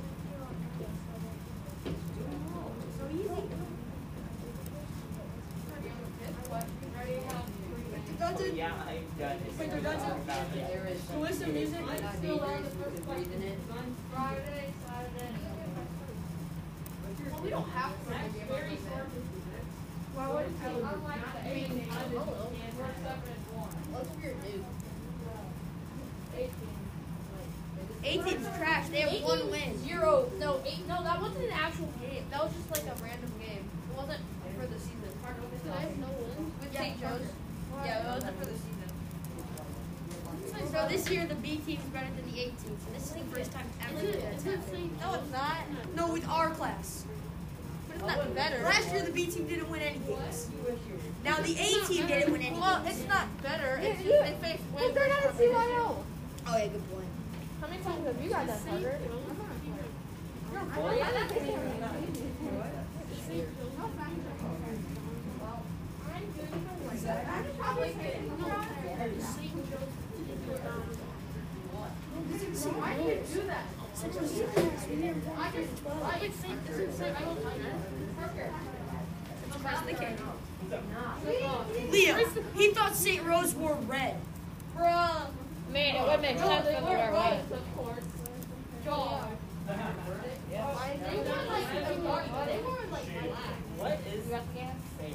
[2.99, 3.49] So easy.
[8.37, 8.57] Dungeon.
[8.57, 9.53] Yeah, I've done it.
[9.59, 10.67] Wait, they're done so- About it.
[10.69, 11.01] There is.
[11.09, 13.59] So listen, music, Not it's still on the first you can breathe in it.
[14.13, 15.33] Friday, Saturday.
[17.33, 18.11] Well, we don't have to.
[18.11, 19.09] That's very short.
[20.15, 20.67] Why would it be?
[20.67, 23.73] Unlike the 18, we're seven and one.
[23.95, 24.61] What's your new?
[26.37, 26.53] 18.
[28.05, 28.89] 18's trash.
[28.89, 29.79] They have one win.
[29.87, 30.31] Zero.
[30.39, 30.87] No, eight.
[30.89, 32.27] No, that wasn't an actual game.
[32.31, 33.65] That was just like a random game.
[33.65, 34.21] It wasn't
[34.59, 34.97] for the season.
[36.01, 36.81] no wins with Yeah.
[36.81, 37.01] St.
[37.01, 37.27] Joe's.
[37.85, 38.69] Yeah, it wasn't for the season.
[40.73, 42.77] So this year the B team is better than the A team.
[42.85, 43.99] So this is the first time ever.
[43.99, 45.01] Is it- that it's it happened.
[45.01, 45.57] No, it's not.
[45.97, 47.05] No, with our class.
[47.89, 48.63] But it's not oh, better.
[48.63, 50.51] Last year the B team didn't win any games.
[51.25, 53.81] Now the A team didn't win any Well, it's not better.
[53.83, 54.95] It's just they face But wins.
[54.95, 56.05] they're not at CYO.
[56.47, 57.07] Oh yeah, good point.
[57.61, 59.01] How many times have you got that covered?
[72.79, 73.67] Why did you do that?
[74.01, 77.19] I just, I would think this is St.
[77.19, 77.39] Joe's.
[78.19, 78.51] Parker.
[81.91, 82.17] Leo,
[82.55, 83.25] he thought St.
[83.25, 84.17] Rose wore red.
[84.77, 85.27] Bruh.
[85.73, 87.49] Man, it would make sense they if were we were right.
[87.49, 88.05] both, of course.
[88.85, 89.29] Jaw.
[89.67, 91.17] They were like, they
[91.97, 93.55] were like black.
[93.77, 95.15] What is You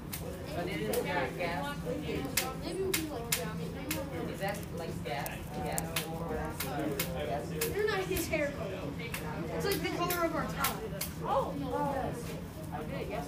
[0.55, 1.03] But it is Is
[4.39, 5.29] that like gas?
[5.63, 5.81] Gas?
[7.73, 8.71] They're not his hair color.
[9.55, 10.75] It's like the color of our top.
[11.23, 11.53] Oh.
[12.73, 13.27] I did, yes.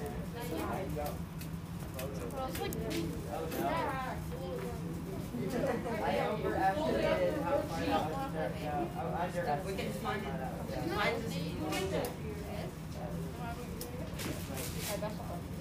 [6.03, 7.83] I overestimated how far.
[9.17, 9.59] I.
[9.65, 10.29] We can find it.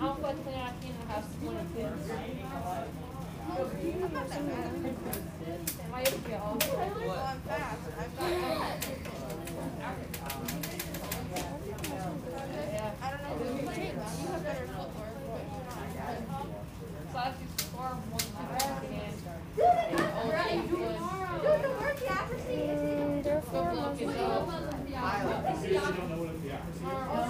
[0.00, 0.56] like, I'm quite clean.
[0.56, 2.10] I can't have 20 kids.
[5.90, 6.54] My get all.
[6.54, 7.84] I'm fast.
[7.98, 8.30] I've got
[13.02, 13.32] I don't know.
[13.40, 13.66] You
[14.28, 15.16] have better footwork.
[17.12, 18.60] So I have to score one time
[21.60, 22.80] the word theocracy is
[23.24, 24.06] Go look it
[25.90, 27.29] don't know what a theocracy is?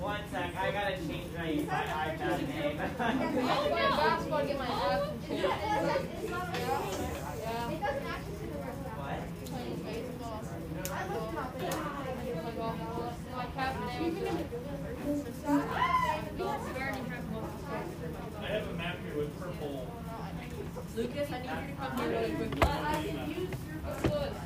[0.00, 2.78] One sec, I gotta change my, my iPad name.
[2.78, 3.26] It doesn't
[16.38, 16.44] the
[18.38, 19.86] I have a map here with purple.
[20.96, 22.64] Lucas, I need you to come here really quick.
[22.64, 23.50] I can use
[24.04, 24.45] your.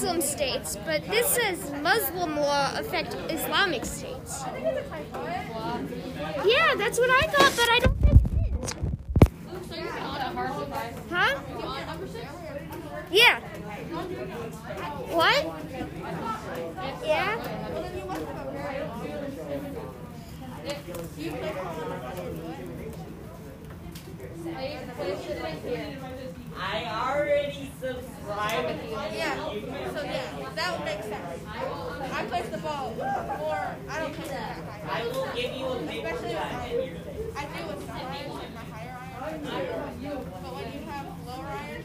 [0.00, 4.44] Muslim states, but this says Muslim law affect Islamic states.
[6.42, 8.18] Yeah, that's what I thought, but I don't think.
[11.10, 11.38] Huh?
[13.10, 13.40] Yeah.
[15.10, 15.44] What?
[17.04, 17.36] Yeah?
[26.60, 28.80] I already subscribed.
[29.14, 29.34] Yeah.
[29.94, 31.40] So yeah, that would make sense.
[32.12, 34.56] I place the ball, or I don't care.
[34.88, 37.98] I will give you a big Especially with I do with my
[38.70, 41.80] higher iron, but when you have lower iron,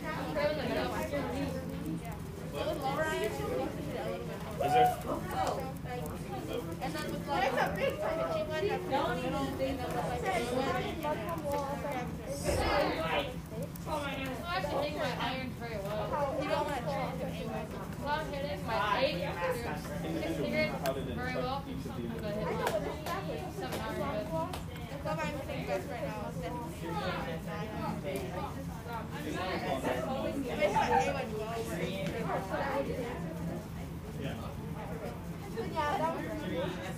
[35.75, 36.23] Yeah, that was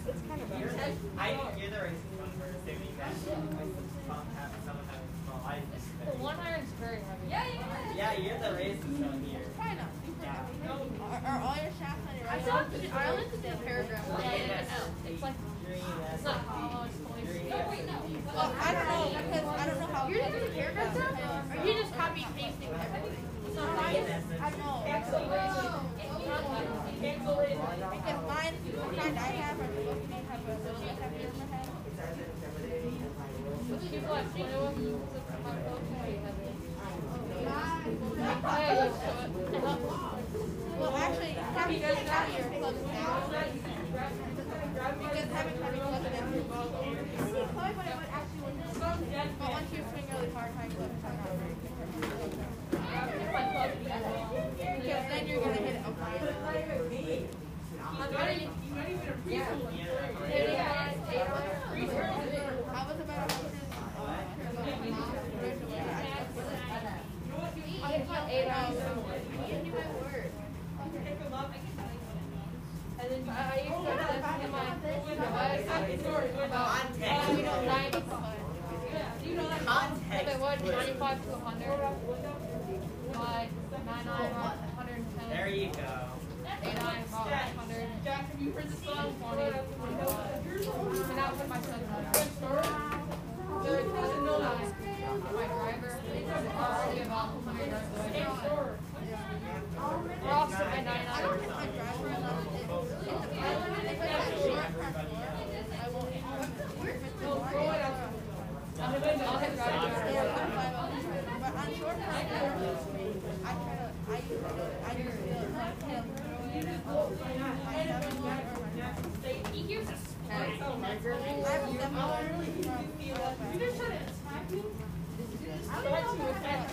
[0.07, 0.75] it's kind of weird.
[1.17, 1.81] I don't hear the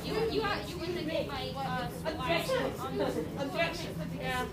[0.05, 0.77] You you you
[1.57, 2.62] uh, Objection.
[3.39, 3.91] Objection.
[4.21, 4.45] Yeah.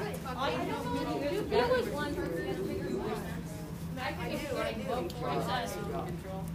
[0.00, 0.20] Person.
[4.00, 4.72] I can do I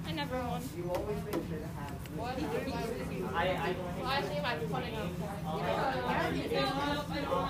[0.08, 0.62] I never won.
[2.16, 2.40] What?
[3.36, 5.10] I, I, Well, I think I'm putting up.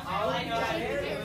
[0.08, 1.25] all I to it.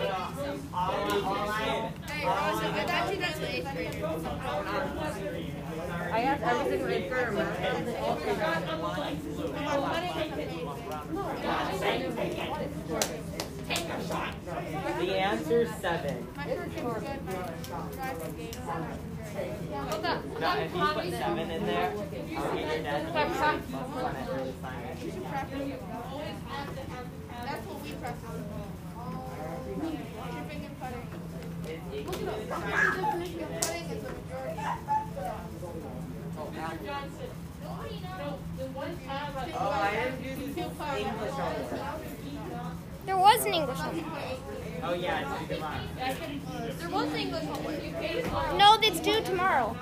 [0.00, 0.60] I.
[0.72, 0.90] All,
[2.26, 4.08] all thought you the eighth grader.
[6.10, 7.46] I have everything right there, man.
[7.98, 8.40] I'm putting
[14.98, 15.18] The
[15.80, 16.16] seven.
[16.16, 16.44] Good, my
[17.92, 18.56] driving game's
[20.04, 20.20] up.
[20.40, 23.14] Now, if you put seven in there, I'll get your dad.
[27.44, 28.67] That's what we practice.
[31.98, 34.60] It- it- The definition of putting is the majority.
[39.54, 40.22] Oh, I didn't
[40.98, 41.80] English homework.
[43.06, 44.04] There was an English one.
[44.82, 45.80] Oh, yeah, it's good luck.
[46.78, 47.82] There was English homework.
[47.84, 48.56] You paid for it.
[48.56, 49.76] No, that's due tomorrow.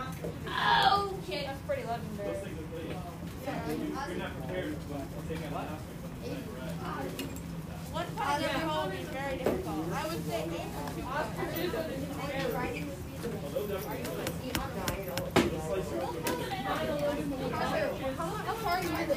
[0.48, 1.44] Okay.
[1.46, 2.36] That's pretty legendary.
[7.96, 9.90] One of your home is very difficult.
[9.90, 11.32] I would say eight or two parts.
[18.18, 19.16] How far are you in the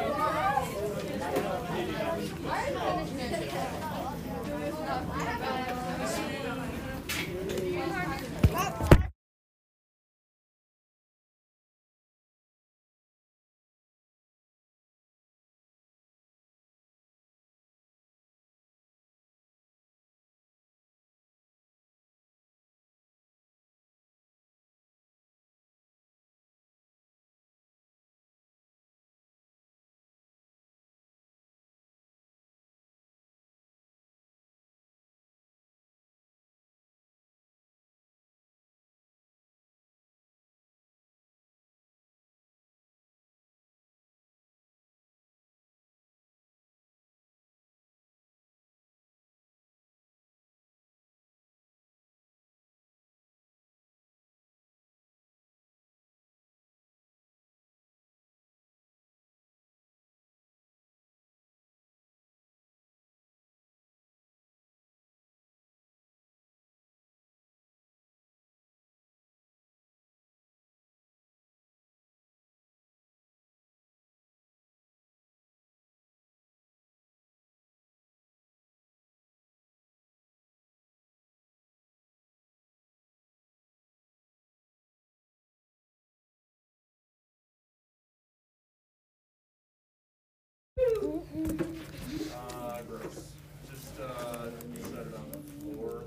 [91.11, 93.31] Uh, gross.
[93.69, 94.45] Just, uh,
[94.81, 96.03] set it on the floor.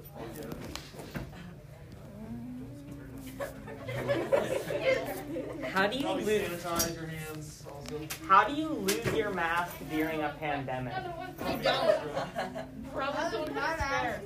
[5.72, 6.48] How do you Probably lose?
[6.48, 8.00] sanitize your hands also.
[8.26, 10.94] How do you lose your mask during a pandemic?
[10.94, 12.92] I don't.
[12.94, 14.22] Probably someone Not spare.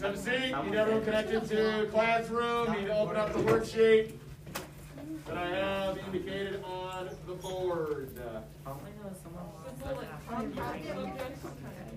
[0.00, 0.54] Have a seat.
[0.64, 2.72] Need everyone connected to classroom.
[2.72, 4.12] Need to open up the worksheet
[5.26, 8.08] that I have indicated on the board.
[8.66, 9.94] All I know is someone lost their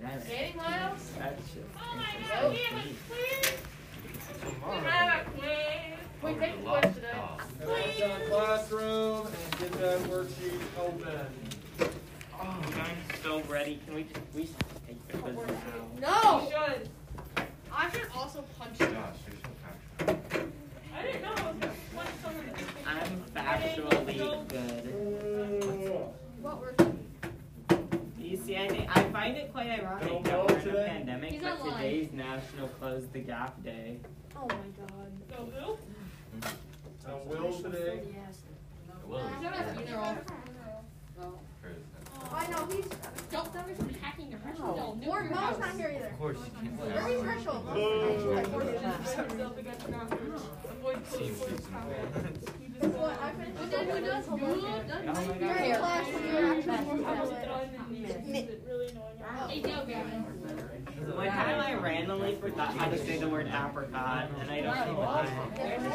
[0.10, 0.28] mask.
[0.28, 1.12] Dating Miles?
[1.18, 2.80] That's just Oh my god, we have a
[3.10, 3.54] quiz!
[4.44, 4.50] We
[4.86, 5.52] have a quiz!
[6.22, 7.20] Wait, take the quiz today.
[7.60, 11.28] Connect on classroom and get that worksheet open.
[12.40, 13.80] Oh, I'm so ready.
[13.86, 14.04] Can we
[14.34, 14.56] we should
[14.88, 15.36] take the quiz
[16.02, 16.02] now?
[16.02, 16.42] No!
[16.44, 16.84] You should.
[17.72, 18.88] I should also punch you.
[18.88, 18.90] I
[21.02, 21.76] didn't know I was gonna punch someone.
[21.98, 24.18] I'm factually
[24.50, 24.84] good.
[26.42, 26.62] What
[28.20, 30.88] You see, I, think, I find it quite ironic that know we're in a today?
[30.88, 31.76] pandemic, He's but online.
[31.78, 33.98] today's National Close the Gap Day.
[34.36, 35.12] Oh my god.
[35.30, 35.78] Go who?
[37.08, 38.02] Uh, Will today.
[38.04, 40.18] He's not a funeral.
[42.22, 42.86] Oh, I know he's.
[43.32, 44.98] Don't stop me from hacking your Herschel.
[45.02, 46.08] They'll Or your Mo's not here either.
[46.08, 46.90] Of course, you can't play.
[46.90, 47.62] Where is Herschel?
[49.30, 50.20] Himself against Crawford.
[50.72, 52.40] Avoid putting forward Crawford.
[52.82, 53.20] Guess what?
[53.22, 53.56] I finished.
[53.58, 54.26] But then who does?
[54.28, 54.32] You?
[54.34, 55.62] Oh my You're god.
[55.62, 57.46] in class when you're actually more I was fast.
[57.46, 59.50] done and used it really annoying.
[59.50, 60.22] Hey, no, Gavin.
[61.16, 65.00] One time I randomly forgot how to say the word apricot, and I don't know
[65.00, 65.26] why.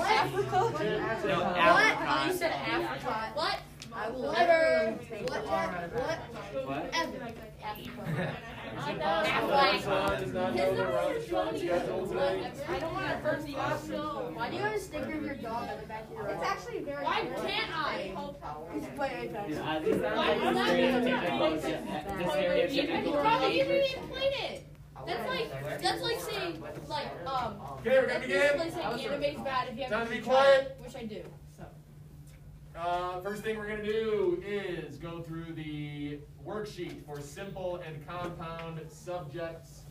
[0.06, 0.50] Africa?
[0.50, 1.86] No, What?
[1.92, 2.26] apricot.
[2.26, 3.30] You said Africa.
[3.34, 3.58] What?
[3.92, 4.38] I will What?
[4.38, 5.46] never take what?
[5.46, 6.66] What?
[6.66, 6.94] What?
[6.94, 12.50] Is it possible that someone does not know their route shot schedule today?
[12.68, 14.30] I don't want to hurt the hospital.
[14.34, 16.42] Why do you have a sticker of your dog on the back of your It's
[16.42, 18.14] actually very Why can't I?
[18.74, 19.48] It's quite iPad.
[19.48, 23.74] Dude, Ozzy sounds Why like is the that stereotypical, not- the stereotypical You probably teenager.
[23.74, 24.66] even even played it.
[25.06, 27.56] That's like that's like saying like um.
[27.80, 28.40] Okay, we're gonna That's begin.
[28.58, 30.76] basically saying anime's bad if you Time haven't to be quiet.
[30.80, 31.22] Which I do.
[32.76, 38.80] Uh, first thing we're gonna do is go through the worksheet for simple and compound
[38.90, 39.82] subjects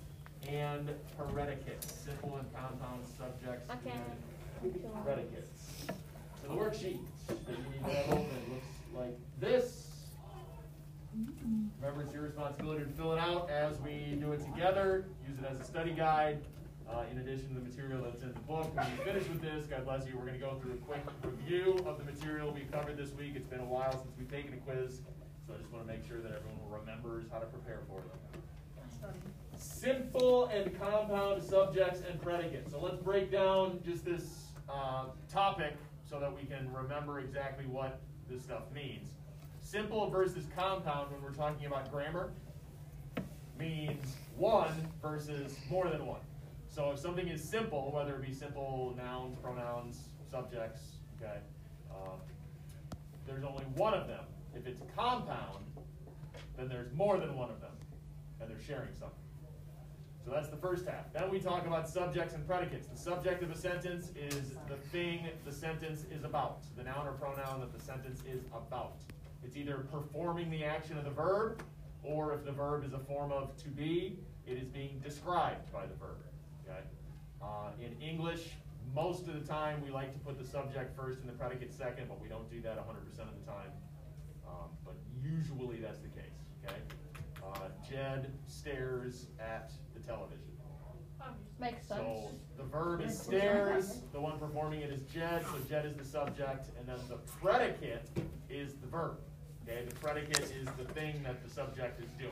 [0.47, 1.93] and predicates.
[1.93, 5.85] Simple and compound subjects and predicates.
[6.41, 8.65] So the worksheet that you need to have open looks
[8.95, 9.85] like this.
[11.81, 15.05] Remember, it's your responsibility to fill it out as we do it together.
[15.27, 16.39] Use it as a study guide.
[16.89, 19.67] Uh, in addition to the material that's in the book, when you finish with this,
[19.67, 22.61] God bless you, we're going to go through a quick review of the material we
[22.61, 23.33] covered this week.
[23.35, 25.01] It's been a while since we've taken a quiz,
[25.45, 29.13] so I just want to make sure that everyone remembers how to prepare for them.
[29.55, 32.71] Simple and compound subjects and predicates.
[32.71, 35.75] So let's break down just this uh, topic
[36.09, 37.99] so that we can remember exactly what
[38.29, 39.09] this stuff means.
[39.61, 42.31] Simple versus compound when we're talking about grammar
[43.59, 46.21] means one versus more than one.
[46.79, 49.99] So if something is simple, whether it be simple nouns, pronouns,
[50.31, 50.79] subjects,
[51.17, 51.39] okay,
[51.91, 52.19] um,
[53.27, 54.23] there's only one of them.
[54.55, 55.65] If it's compound,
[56.55, 57.73] then there's more than one of them,
[58.39, 59.19] and they're sharing something.
[60.23, 61.11] So that's the first half.
[61.11, 62.87] Then we talk about subjects and predicates.
[62.87, 67.11] The subject of a sentence is the thing the sentence is about, the noun or
[67.11, 69.01] pronoun that the sentence is about.
[69.43, 71.61] It's either performing the action of the verb,
[72.03, 75.85] or if the verb is a form of to be, it is being described by
[75.85, 76.15] the verb.
[76.69, 76.81] Okay?
[77.41, 78.49] Uh, in English,
[78.93, 82.07] most of the time we like to put the subject first and the predicate second,
[82.07, 83.71] but we don't do that 100% of the time.
[84.47, 86.39] Um, but usually that's the case.
[86.65, 86.79] Okay?
[87.43, 90.43] Uh, Jed stares at the television.
[91.59, 91.99] Makes sense.
[91.99, 96.05] So the verb is stares, the one performing it is Jed, so Jed is the
[96.05, 98.07] subject, and then the predicate
[98.49, 99.17] is the verb.
[99.67, 102.31] Okay, the predicate is the thing that the subject is doing,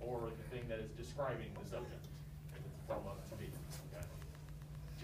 [0.00, 2.06] or the thing that is describing the subject.
[2.86, 3.46] From up to be.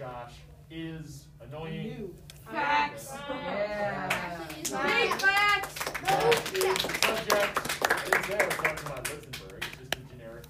[0.01, 0.11] Okay.
[0.11, 0.33] Josh
[0.71, 2.15] is annoying.
[2.51, 3.13] Facts.
[3.29, 4.39] Yeah.
[4.49, 5.75] Big facts.
[6.09, 7.61] Josh is the subject.
[7.83, 10.45] I didn't say talking about Listenberg, it's just a generic.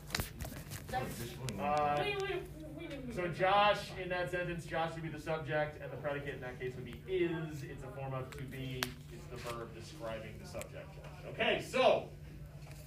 [1.61, 2.43] Uh, Wait, wait,
[2.79, 3.15] we didn't.
[3.15, 6.61] So Josh, in that sentence, Josh would be the subject, and the predicate in that
[6.61, 7.65] case would be is.
[7.65, 8.81] It's a form of to be.
[9.13, 10.87] It's the verb describing the subject.
[10.95, 11.33] Josh.
[11.33, 12.09] Okay, so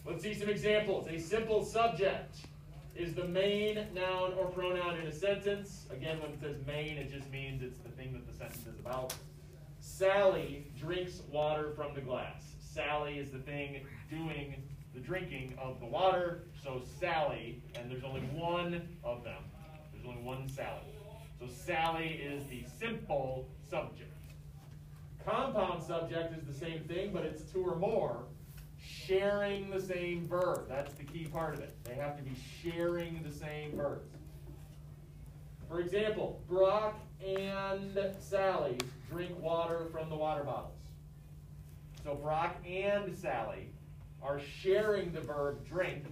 [0.06, 1.08] let's see some examples.
[1.10, 2.38] A simple subject
[2.96, 5.88] is the main noun or pronoun in a sentence.
[5.92, 8.80] Again, when it says main, it just means it's the thing that the sentence is
[8.80, 9.14] about.
[9.80, 12.44] Sally drinks water from the glass.
[12.60, 14.56] Sally is the thing doing
[14.94, 16.44] the drinking of the water.
[16.64, 19.44] So Sally, and there's only one of them.
[19.92, 20.82] There's only one Sally.
[21.40, 24.12] So Sally is the simple subject.
[25.26, 28.26] Compound subject is the same thing, but it's two or more.
[28.84, 30.68] Sharing the same verb.
[30.68, 31.76] That's the key part of it.
[31.84, 34.10] They have to be sharing the same verbs.
[35.68, 38.78] For example, Brock and Sally
[39.10, 40.78] drink water from the water bottles.
[42.04, 43.70] So Brock and Sally
[44.22, 46.04] are sharing the verb drink